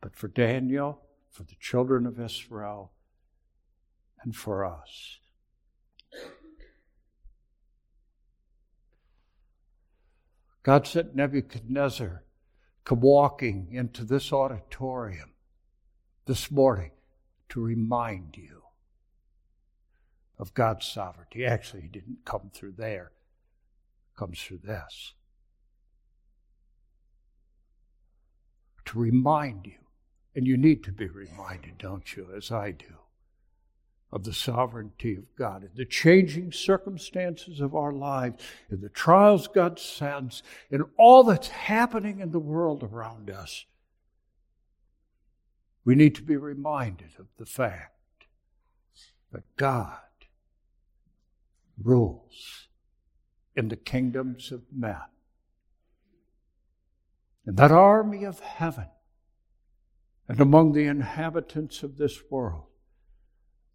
but 0.00 0.16
for 0.16 0.28
Daniel, 0.28 1.00
for 1.30 1.42
the 1.42 1.56
children 1.60 2.06
of 2.06 2.18
Israel, 2.18 2.92
and 4.22 4.34
for 4.34 4.64
us. 4.64 5.18
God 10.62 10.86
sent 10.86 11.14
Nebuchadnezzar 11.14 12.24
come 12.84 13.00
walking 13.00 13.68
into 13.70 14.04
this 14.04 14.32
auditorium 14.32 15.32
this 16.26 16.50
morning 16.50 16.90
to 17.48 17.60
remind 17.60 18.36
you 18.36 18.62
of 20.38 20.54
God's 20.54 20.86
sovereignty. 20.86 21.44
Actually, 21.44 21.82
he 21.82 21.88
didn't 21.88 22.24
come 22.24 22.50
through 22.52 22.74
there, 22.76 23.12
comes 24.16 24.40
through 24.40 24.60
this. 24.64 25.14
To 28.86 28.98
remind 28.98 29.66
you, 29.66 29.78
and 30.34 30.46
you 30.46 30.56
need 30.56 30.84
to 30.84 30.92
be 30.92 31.06
reminded, 31.06 31.78
don't 31.78 32.16
you, 32.16 32.28
as 32.36 32.50
I 32.50 32.70
do, 32.70 32.94
of 34.12 34.24
the 34.24 34.32
sovereignty 34.32 35.16
of 35.16 35.34
God 35.36 35.62
in 35.62 35.70
the 35.74 35.84
changing 35.84 36.52
circumstances 36.52 37.60
of 37.60 37.74
our 37.74 37.92
lives, 37.92 38.42
in 38.70 38.80
the 38.80 38.88
trials 38.88 39.48
God 39.48 39.78
sends, 39.78 40.42
in 40.70 40.84
all 40.96 41.24
that's 41.24 41.48
happening 41.48 42.20
in 42.20 42.30
the 42.32 42.38
world 42.38 42.82
around 42.82 43.30
us. 43.30 43.66
We 45.84 45.94
need 45.94 46.14
to 46.16 46.22
be 46.22 46.36
reminded 46.36 47.12
of 47.18 47.26
the 47.38 47.46
fact 47.46 48.26
that 49.32 49.56
God 49.56 49.98
rules 51.82 52.68
in 53.56 53.68
the 53.68 53.76
kingdoms 53.76 54.52
of 54.52 54.62
men. 54.72 54.96
And 57.46 57.56
that 57.56 57.72
army 57.72 58.24
of 58.24 58.40
heaven 58.40 58.88
and 60.30 60.40
among 60.40 60.72
the 60.72 60.86
inhabitants 60.86 61.82
of 61.82 61.96
this 61.96 62.30
world 62.30 62.68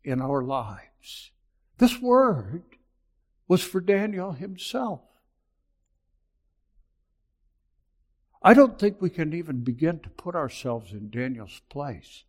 in 0.06 0.22
our 0.22 0.42
lives. 0.42 1.32
This 1.80 2.02
word 2.02 2.64
was 3.46 3.62
for 3.62 3.82
Daniel 3.82 4.32
himself. 4.32 5.02
I 8.42 8.54
don't 8.54 8.80
think 8.80 9.02
we 9.02 9.10
can 9.10 9.34
even 9.34 9.66
begin 9.66 10.00
to 10.00 10.10
put 10.10 10.34
ourselves 10.34 10.94
in 10.94 11.10
Daniel's 11.10 11.60
place. 11.68 12.24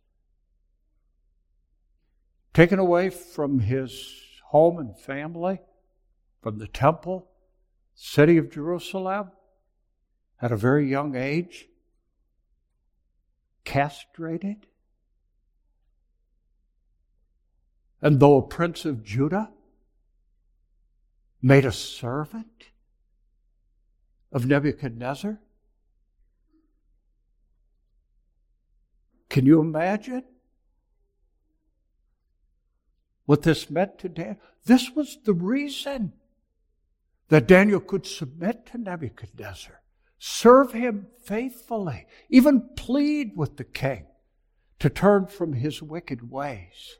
Taken 2.53 2.79
away 2.79 3.09
from 3.09 3.59
his 3.59 4.13
home 4.47 4.77
and 4.77 4.99
family, 4.99 5.61
from 6.41 6.57
the 6.57 6.67
temple, 6.67 7.29
city 7.95 8.35
of 8.35 8.51
Jerusalem, 8.51 9.31
at 10.41 10.51
a 10.51 10.57
very 10.57 10.89
young 10.89 11.15
age, 11.15 11.69
castrated. 13.67 14.65
And 18.01 18.19
though 18.19 18.37
a 18.37 18.41
prince 18.41 18.85
of 18.85 19.03
Judah, 19.03 19.49
made 21.41 21.65
a 21.65 21.71
servant 21.71 22.69
of 24.31 24.45
Nebuchadnezzar? 24.45 25.39
Can 29.29 29.45
you 29.45 29.59
imagine? 29.59 30.23
what 33.27 33.43
this 33.43 33.69
meant 33.69 33.99
to 33.99 34.09
Daniel. 34.09 34.37
This 34.65 34.89
was 34.95 35.17
the 35.25 35.33
reason 35.33 36.13
that 37.27 37.45
Daniel 37.45 37.81
could 37.81 38.07
submit 38.07 38.65
to 38.67 38.77
Nebuchadnezzar, 38.77 39.81
serve 40.19 40.73
him 40.73 41.07
faithfully, 41.23 42.07
even 42.29 42.69
plead 42.75 43.31
with 43.35 43.57
the 43.57 43.63
king 43.63 44.05
to 44.79 44.89
turn 44.89 45.27
from 45.27 45.53
his 45.53 45.81
wicked 45.81 46.29
ways. 46.29 46.97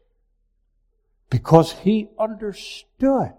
Because 1.30 1.74
he 1.74 2.10
understood 2.18 3.34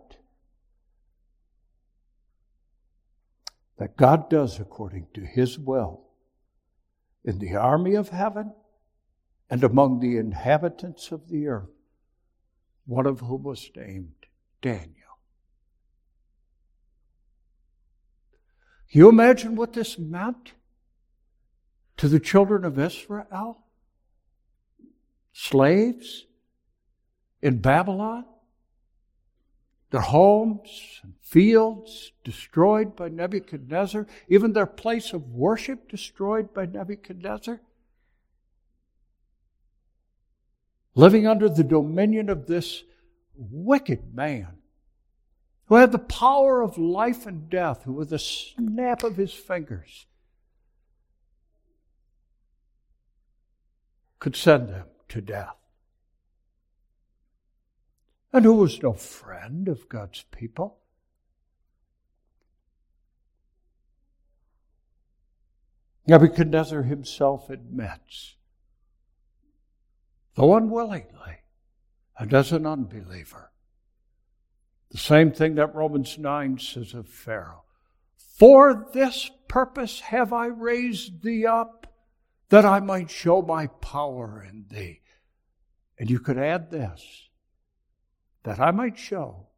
that 3.79 3.97
God 3.97 4.29
does 4.29 4.61
according 4.61 5.07
to 5.15 5.23
his 5.23 5.59
will 5.59 6.05
in 7.25 7.39
the 7.39 7.55
army 7.55 7.95
of 7.95 8.11
heaven 8.11 8.53
and 9.49 9.65
among 9.65 10.01
the 10.01 10.17
inhabitants 10.19 11.11
of 11.11 11.29
the 11.29 11.47
earth 11.47 11.71
one 12.89 13.07
of 13.07 13.21
whom 13.21 13.43
was 13.43 13.71
named 13.77 14.15
Daniel. 14.63 14.98
You 18.91 19.09
imagine 19.09 19.57
what 19.57 19.73
this 19.73 19.99
meant 19.99 20.53
to 21.99 22.09
the 22.09 22.21
children 22.21 22.65
of 22.65 22.79
Israel? 22.79 23.59
Slaves 25.33 26.27
in 27.43 27.59
Babylon, 27.59 28.25
their 29.91 30.01
homes 30.01 31.01
and 31.03 31.15
fields 31.21 32.13
destroyed 32.25 32.97
by 32.97 33.09
Nebuchadnezzar, 33.09 34.07
even 34.29 34.53
their 34.53 34.67
place 34.67 35.13
of 35.13 35.31
worship 35.31 35.89
destroyed 35.89 36.53
by 36.53 36.67
Nebuchadnezzar. 36.67 37.61
living 40.99 41.29
under 41.29 41.49
the 41.49 41.63
dominion 41.63 42.29
of 42.29 42.47
this 42.47 42.83
wicked 43.37 44.13
man 44.13 44.58
who 45.69 45.75
had 45.75 45.93
the 45.93 45.99
power 45.99 46.63
of 46.63 46.79
life 46.79 47.27
and 47.27 47.51
death, 47.51 47.83
who 47.85 47.93
with 47.93 48.13
a 48.13 48.19
snap 48.19 49.03
of 49.03 49.17
his 49.17 49.35
fingers 49.35 50.07
could 54.19 54.35
send 54.35 54.71
them 54.71 54.87
to 55.09 55.21
death. 55.21 55.57
And 58.33 58.45
who 58.45 58.55
was 58.55 58.83
no 58.83 58.95
friend 58.95 59.69
of 59.69 59.89
God's 59.89 60.25
people. 60.31 60.79
Nebuchadnezzar 66.07 66.85
himself 66.85 67.51
admits, 67.51 68.37
though 70.35 70.57
unwillingly 70.57 71.41
and 72.19 72.33
as 72.33 72.53
an 72.53 72.67
unbeliever, 72.67 73.51
the 74.91 74.99
same 74.99 75.33
thing 75.33 75.57
that 75.57 75.75
Romans 75.75 76.19
9 76.19 76.59
says 76.59 76.95
of 76.95 77.09
Pharaoh. 77.09 77.65
For 78.17 78.89
this 78.93 79.31
purpose 79.49 80.01
have 80.01 80.33
I 80.33 80.47
raised 80.47 81.23
thee 81.23 81.45
up, 81.45 81.93
that 82.51 82.65
I 82.65 82.81
might 82.81 83.11
show 83.11 83.43
my 83.43 83.67
power 83.67 84.43
in 84.49 84.67
thee. 84.71 85.03
And 85.99 86.09
you 86.09 86.19
could 86.19 86.39
add 86.39 86.71
this, 86.71 87.29
that 88.45 88.61
I 88.61 88.71
might 88.71 88.99
show 88.99 89.49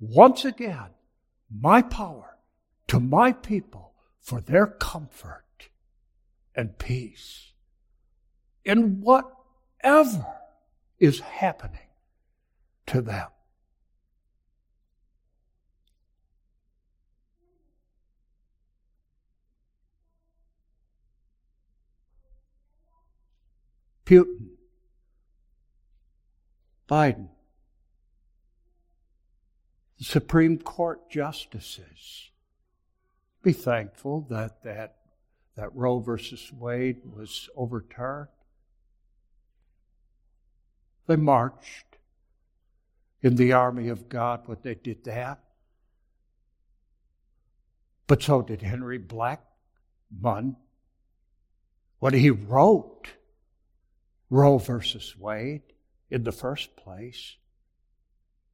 once 0.00 0.44
again 0.44 0.90
my 1.50 1.82
power 1.82 2.38
to 2.88 2.98
my 2.98 3.32
people 3.32 3.94
for 4.20 4.40
their 4.40 4.66
comfort 4.66 5.68
and 6.56 6.78
peace 6.78 7.52
in 8.64 9.00
whatever 9.00 10.26
is 10.98 11.20
happening 11.20 11.90
to 12.86 13.02
them. 13.02 13.28
Putin, 24.04 24.48
Biden, 26.88 27.28
the 29.98 30.04
Supreme 30.04 30.58
Court 30.58 31.08
justices. 31.10 32.30
Be 33.42 33.52
thankful 33.52 34.26
that 34.30 34.62
that, 34.64 34.96
that 35.56 35.74
Roe 35.74 36.00
versus 36.00 36.52
Wade 36.52 37.00
was 37.04 37.48
overturned. 37.56 38.28
They 41.06 41.16
marched 41.16 41.98
in 43.22 43.36
the 43.36 43.52
army 43.52 43.88
of 43.88 44.08
God 44.08 44.42
when 44.46 44.58
they 44.62 44.74
did 44.74 45.04
that. 45.04 45.40
But 48.06 48.22
so 48.22 48.42
did 48.42 48.62
Henry 48.62 48.98
Blackmun 48.98 50.56
when 51.98 52.14
he 52.14 52.30
wrote 52.30 53.08
Roe 54.34 54.58
versus 54.58 55.16
Wade 55.16 55.62
in 56.10 56.24
the 56.24 56.32
first 56.32 56.74
place, 56.76 57.36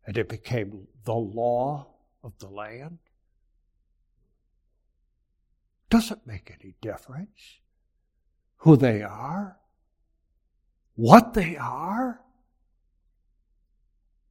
and 0.06 0.18
it 0.18 0.28
became 0.28 0.86
the 1.04 1.14
law 1.14 1.86
of 2.22 2.38
the 2.38 2.48
land? 2.48 2.98
Doesn't 5.88 6.26
make 6.26 6.54
any 6.60 6.74
difference 6.82 7.60
who 8.58 8.76
they 8.76 9.02
are, 9.02 9.56
what 10.96 11.32
they 11.32 11.56
are. 11.56 12.20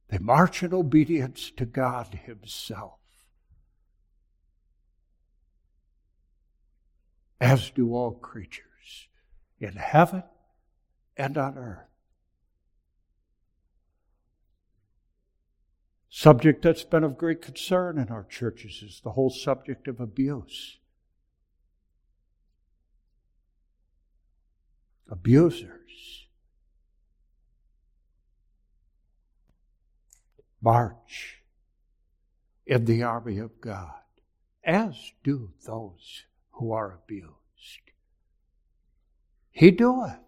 They 0.08 0.18
march 0.18 0.62
in 0.62 0.72
obedience 0.72 1.50
to 1.56 1.66
God 1.66 2.20
Himself. 2.26 3.00
As 7.40 7.70
do 7.70 7.92
all 7.92 8.12
creatures 8.12 9.08
in 9.58 9.72
heaven 9.72 10.22
and 11.20 11.36
on 11.36 11.58
earth. 11.58 11.86
Subject 16.08 16.62
that's 16.62 16.82
been 16.82 17.04
of 17.04 17.18
great 17.18 17.42
concern 17.42 17.98
in 17.98 18.08
our 18.08 18.24
churches 18.24 18.82
is 18.82 19.02
the 19.04 19.10
whole 19.10 19.28
subject 19.28 19.86
of 19.86 20.00
abuse. 20.00 20.78
Abusers 25.10 26.26
march 30.62 31.42
in 32.66 32.84
the 32.86 33.02
army 33.02 33.38
of 33.38 33.60
God, 33.60 33.92
as 34.64 35.12
do 35.22 35.50
those 35.66 36.24
who 36.52 36.72
are 36.72 36.98
abused. 37.02 37.34
He 39.50 39.70
doeth 39.70 40.18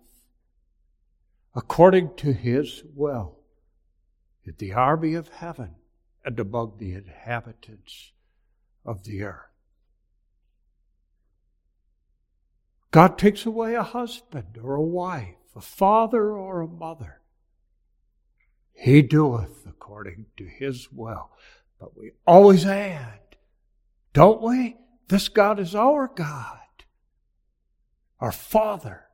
according 1.54 2.14
to 2.16 2.32
his 2.32 2.82
will 2.94 3.38
in 4.44 4.54
the 4.58 4.72
army 4.72 5.14
of 5.14 5.28
heaven 5.28 5.74
and 6.24 6.38
among 6.38 6.74
the 6.78 6.94
inhabitants 6.94 8.12
of 8.84 9.04
the 9.04 9.22
earth. 9.22 9.48
God 12.90 13.16
takes 13.16 13.46
away 13.46 13.74
a 13.74 13.82
husband 13.82 14.58
or 14.62 14.74
a 14.74 14.82
wife, 14.82 15.36
a 15.56 15.60
father 15.60 16.32
or 16.32 16.60
a 16.60 16.68
mother. 16.68 17.20
He 18.74 19.02
doeth 19.02 19.66
according 19.66 20.26
to 20.36 20.44
his 20.44 20.92
will. 20.92 21.30
But 21.80 21.96
we 21.96 22.12
always 22.26 22.66
add, 22.66 23.20
don't 24.12 24.42
we? 24.42 24.76
This 25.08 25.28
God 25.28 25.58
is 25.58 25.74
our 25.74 26.10
God, 26.14 26.58
our 28.20 28.32
Father 28.32 29.04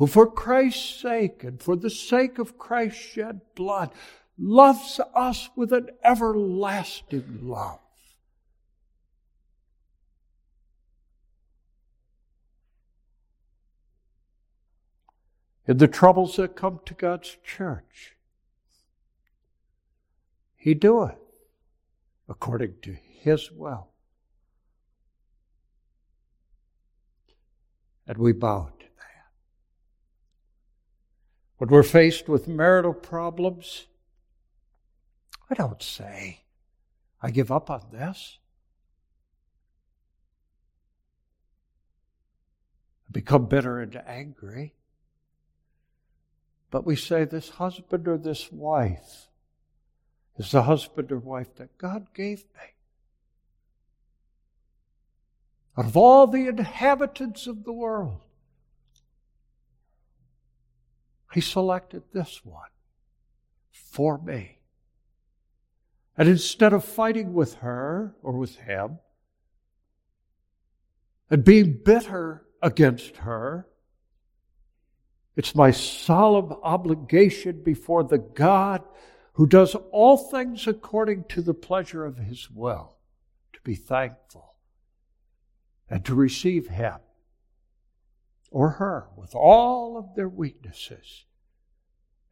who 0.00 0.06
for 0.06 0.26
Christ's 0.26 1.02
sake 1.02 1.44
and 1.44 1.62
for 1.62 1.76
the 1.76 1.90
sake 1.90 2.38
of 2.38 2.56
Christ's 2.56 3.02
shed 3.02 3.42
blood 3.54 3.90
loves 4.38 4.98
us 5.14 5.50
with 5.54 5.74
an 5.74 5.90
everlasting 6.02 7.40
love. 7.42 7.80
In 15.68 15.76
the 15.76 15.86
troubles 15.86 16.36
that 16.36 16.56
come 16.56 16.80
to 16.86 16.94
God's 16.94 17.36
church, 17.44 18.16
He 20.56 20.72
doeth 20.72 21.18
according 22.26 22.76
to 22.80 22.94
His 22.94 23.52
will. 23.52 23.88
And 28.06 28.16
we 28.16 28.32
bow 28.32 28.70
when 31.60 31.68
we're 31.68 31.82
faced 31.82 32.26
with 32.26 32.48
marital 32.48 32.94
problems, 32.94 33.84
I 35.50 35.54
don't 35.54 35.82
say, 35.82 36.40
I 37.20 37.30
give 37.30 37.52
up 37.52 37.68
on 37.68 37.82
this. 37.92 38.38
I 43.06 43.12
become 43.12 43.44
bitter 43.44 43.78
and 43.78 43.94
angry. 44.06 44.72
But 46.70 46.86
we 46.86 46.96
say, 46.96 47.26
this 47.26 47.50
husband 47.50 48.08
or 48.08 48.16
this 48.16 48.50
wife 48.50 49.28
is 50.38 50.52
the 50.52 50.62
husband 50.62 51.12
or 51.12 51.18
wife 51.18 51.54
that 51.56 51.76
God 51.76 52.06
gave 52.14 52.44
me. 52.54 52.72
Out 55.76 55.84
of 55.84 55.96
all 55.98 56.26
the 56.26 56.48
inhabitants 56.48 57.46
of 57.46 57.64
the 57.64 57.72
world, 57.72 58.22
he 61.32 61.40
selected 61.40 62.02
this 62.12 62.44
one 62.44 62.70
for 63.70 64.18
me. 64.18 64.58
And 66.16 66.28
instead 66.28 66.72
of 66.72 66.84
fighting 66.84 67.32
with 67.32 67.54
her 67.56 68.14
or 68.22 68.36
with 68.36 68.56
him 68.56 68.98
and 71.30 71.44
being 71.44 71.80
bitter 71.84 72.44
against 72.62 73.18
her, 73.18 73.68
it's 75.36 75.54
my 75.54 75.70
solemn 75.70 76.52
obligation 76.62 77.62
before 77.62 78.04
the 78.04 78.18
God 78.18 78.82
who 79.34 79.46
does 79.46 79.74
all 79.92 80.16
things 80.16 80.66
according 80.66 81.24
to 81.28 81.40
the 81.40 81.54
pleasure 81.54 82.04
of 82.04 82.18
his 82.18 82.50
will 82.50 82.98
to 83.52 83.60
be 83.62 83.74
thankful 83.74 84.56
and 85.88 86.04
to 86.04 86.14
receive 86.14 86.68
him 86.68 86.96
or 88.50 88.70
her 88.70 89.08
with 89.16 89.34
all 89.34 89.96
of 89.96 90.14
their 90.14 90.28
weaknesses 90.28 91.24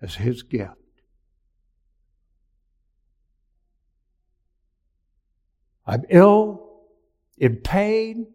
as 0.00 0.16
his 0.16 0.42
gift. 0.42 0.74
I'm 5.86 6.04
ill, 6.10 6.68
in 7.38 7.56
pain, 7.56 8.26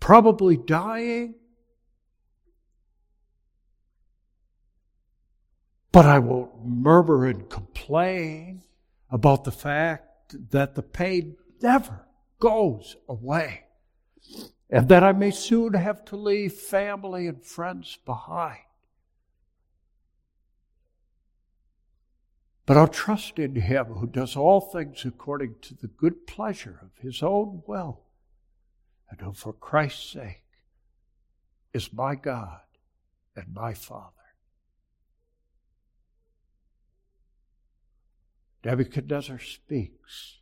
probably 0.00 0.56
dying, 0.56 1.36
but 5.90 6.04
I 6.04 6.18
won't 6.18 6.64
murmur 6.64 7.24
and 7.26 7.48
complain 7.48 8.62
about 9.10 9.44
the 9.44 9.52
fact 9.52 10.50
that 10.50 10.74
the 10.74 10.82
pain 10.82 11.36
never 11.62 12.06
goes 12.38 12.96
away, 13.08 13.64
and 14.70 14.88
that 14.88 15.02
I 15.02 15.12
may 15.12 15.30
soon 15.30 15.74
have 15.74 16.04
to 16.06 16.16
leave 16.16 16.52
family 16.52 17.26
and 17.26 17.42
friends 17.42 17.98
behind. 18.04 18.58
But 22.66 22.76
I'll 22.76 22.86
trust 22.86 23.38
in 23.38 23.54
Him 23.54 23.86
who 23.86 24.06
does 24.06 24.36
all 24.36 24.60
things 24.60 25.06
according 25.06 25.54
to 25.62 25.74
the 25.74 25.86
good 25.86 26.26
pleasure 26.26 26.78
of 26.82 26.90
His 27.02 27.22
own 27.22 27.62
will, 27.66 28.02
and 29.08 29.18
who 29.22 29.32
for 29.32 29.54
Christ's 29.54 30.12
sake 30.12 30.44
is 31.72 31.92
my 31.94 32.14
God 32.14 32.60
and 33.34 33.54
my 33.54 33.72
Father. 33.72 34.12
Nebuchadnezzar 38.64 39.38
speaks, 39.38 40.40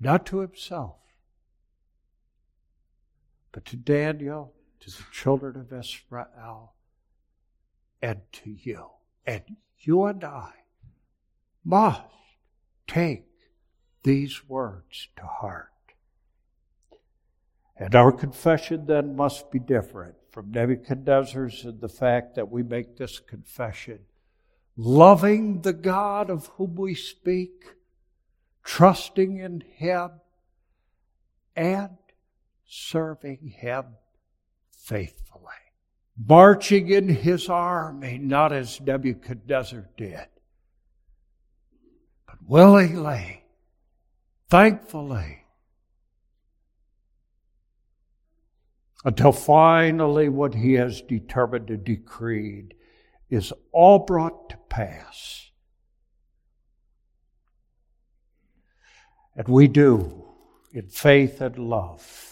not 0.00 0.24
to 0.26 0.38
himself, 0.38 1.01
but 3.52 3.64
to 3.66 3.76
Daniel, 3.76 4.54
to 4.80 4.90
the 4.90 5.04
children 5.12 5.56
of 5.56 5.72
Israel, 5.72 6.74
and 8.00 8.20
to 8.32 8.50
you. 8.50 8.86
And 9.26 9.42
you 9.78 10.04
and 10.04 10.24
I 10.24 10.52
must 11.64 12.02
take 12.86 13.28
these 14.02 14.48
words 14.48 15.08
to 15.16 15.22
heart. 15.22 15.68
And 17.76 17.94
our 17.94 18.12
confession 18.12 18.86
then 18.86 19.16
must 19.16 19.50
be 19.50 19.58
different 19.58 20.14
from 20.30 20.50
Nebuchadnezzar's 20.50 21.64
in 21.64 21.80
the 21.80 21.88
fact 21.88 22.34
that 22.34 22.50
we 22.50 22.62
make 22.62 22.96
this 22.96 23.18
confession 23.18 24.00
loving 24.76 25.60
the 25.60 25.72
God 25.72 26.30
of 26.30 26.46
whom 26.56 26.76
we 26.76 26.94
speak, 26.94 27.74
trusting 28.64 29.38
in 29.38 29.62
Him, 29.74 30.10
and 31.54 31.90
serving 32.72 33.54
Him 33.56 33.84
faithfully 34.70 35.22
marching 36.16 36.88
in 36.88 37.08
his 37.08 37.48
army, 37.48 38.18
not 38.18 38.52
as 38.52 38.80
Nebuchadnezzar 38.80 39.88
did, 39.96 40.26
but 42.26 42.36
willingly, 42.46 43.44
thankfully, 44.48 45.44
until 49.04 49.32
finally 49.32 50.28
what 50.28 50.54
he 50.54 50.74
has 50.74 51.02
determined 51.02 51.70
and 51.70 51.84
decreed 51.84 52.74
is 53.30 53.52
all 53.72 54.00
brought 54.00 54.50
to 54.50 54.56
pass. 54.68 55.50
And 59.34 59.48
we 59.48 59.66
do 59.66 60.26
in 60.72 60.88
faith 60.88 61.40
and 61.40 61.58
love 61.58 62.31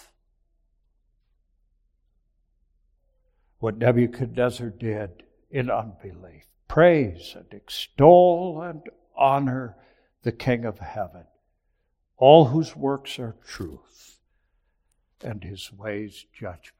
what 3.61 3.78
Nebuchadnezzar 3.78 4.70
did 4.70 5.22
in 5.50 5.70
unbelief. 5.70 6.46
Praise 6.66 7.36
and 7.36 7.46
extol 7.52 8.61
and 8.62 8.82
honor 9.16 9.76
the 10.22 10.32
King 10.32 10.64
of 10.64 10.78
heaven, 10.78 11.24
all 12.16 12.46
whose 12.46 12.74
works 12.74 13.18
are 13.18 13.36
truth 13.46 14.18
and 15.22 15.44
his 15.44 15.72
ways 15.72 16.24
judgment. 16.32 16.74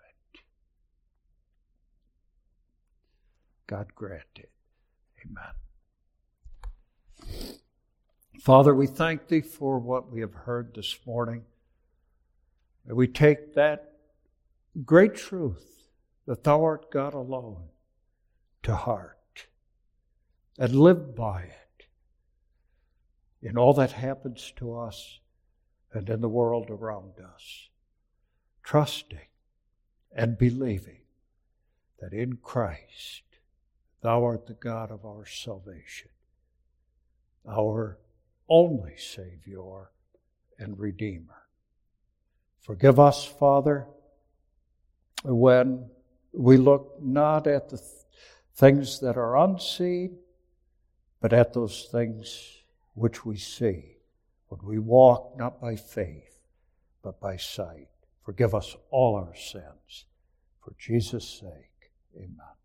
God 3.67 3.95
grant 3.95 4.25
it. 4.37 4.51
Amen. 5.25 5.53
Father, 8.41 8.75
we 8.75 8.87
thank 8.87 9.29
thee 9.29 9.43
for 9.43 9.79
what 9.79 10.11
we 10.11 10.21
have 10.21 10.35
heard 10.35 10.75
this 10.75 10.99
morning. 11.07 11.45
May 12.87 12.95
we 12.95 13.07
take 13.07 13.55
that 13.55 13.93
great 14.85 15.15
truth 15.15 15.80
that 16.31 16.45
thou 16.45 16.63
art 16.63 16.93
God 16.93 17.13
alone 17.13 17.71
to 18.63 18.77
heart 18.77 19.49
and 20.61 20.73
live 20.77 21.17
by 21.17 21.43
it 21.43 21.87
in 23.43 23.59
all 23.59 23.75
that 23.75 23.91
happens 23.91 24.53
to 24.55 24.79
us 24.79 25.19
and 25.93 26.09
in 26.09 26.21
the 26.21 26.29
world 26.29 26.71
around 26.71 27.15
us, 27.19 27.69
trusting 28.63 29.27
and 30.15 30.39
believing 30.39 31.01
that 31.99 32.13
in 32.13 32.37
Christ 32.37 33.25
thou 34.01 34.23
art 34.23 34.47
the 34.47 34.55
God 34.55 34.93
of 34.93 35.05
our 35.05 35.27
salvation, 35.27 36.11
our 37.45 37.99
only 38.49 38.97
Savior 38.97 39.91
and 40.61 40.79
Redeemer. 40.79 41.43
Forgive 42.61 43.01
us, 43.01 43.25
Father, 43.25 43.89
when 45.25 45.91
we 46.33 46.57
look 46.57 46.97
not 47.01 47.47
at 47.47 47.69
the 47.69 47.77
th- 47.79 47.89
things 48.55 49.01
that 49.01 49.17
are 49.17 49.37
unseen, 49.39 50.19
but 51.21 51.33
at 51.33 51.53
those 51.53 51.89
things 51.91 52.63
which 52.95 53.25
we 53.25 53.37
see 53.37 53.97
when 54.49 54.61
we 54.65 54.79
walk 54.79 55.37
not 55.37 55.61
by 55.61 55.77
faith, 55.77 56.41
but 57.03 57.21
by 57.21 57.37
sight. 57.37 57.89
Forgive 58.25 58.55
us 58.55 58.77
all 58.91 59.17
our 59.17 59.35
sins. 59.35 60.07
For 60.63 60.75
Jesus' 60.79 61.29
sake, 61.29 61.91
amen. 62.17 62.60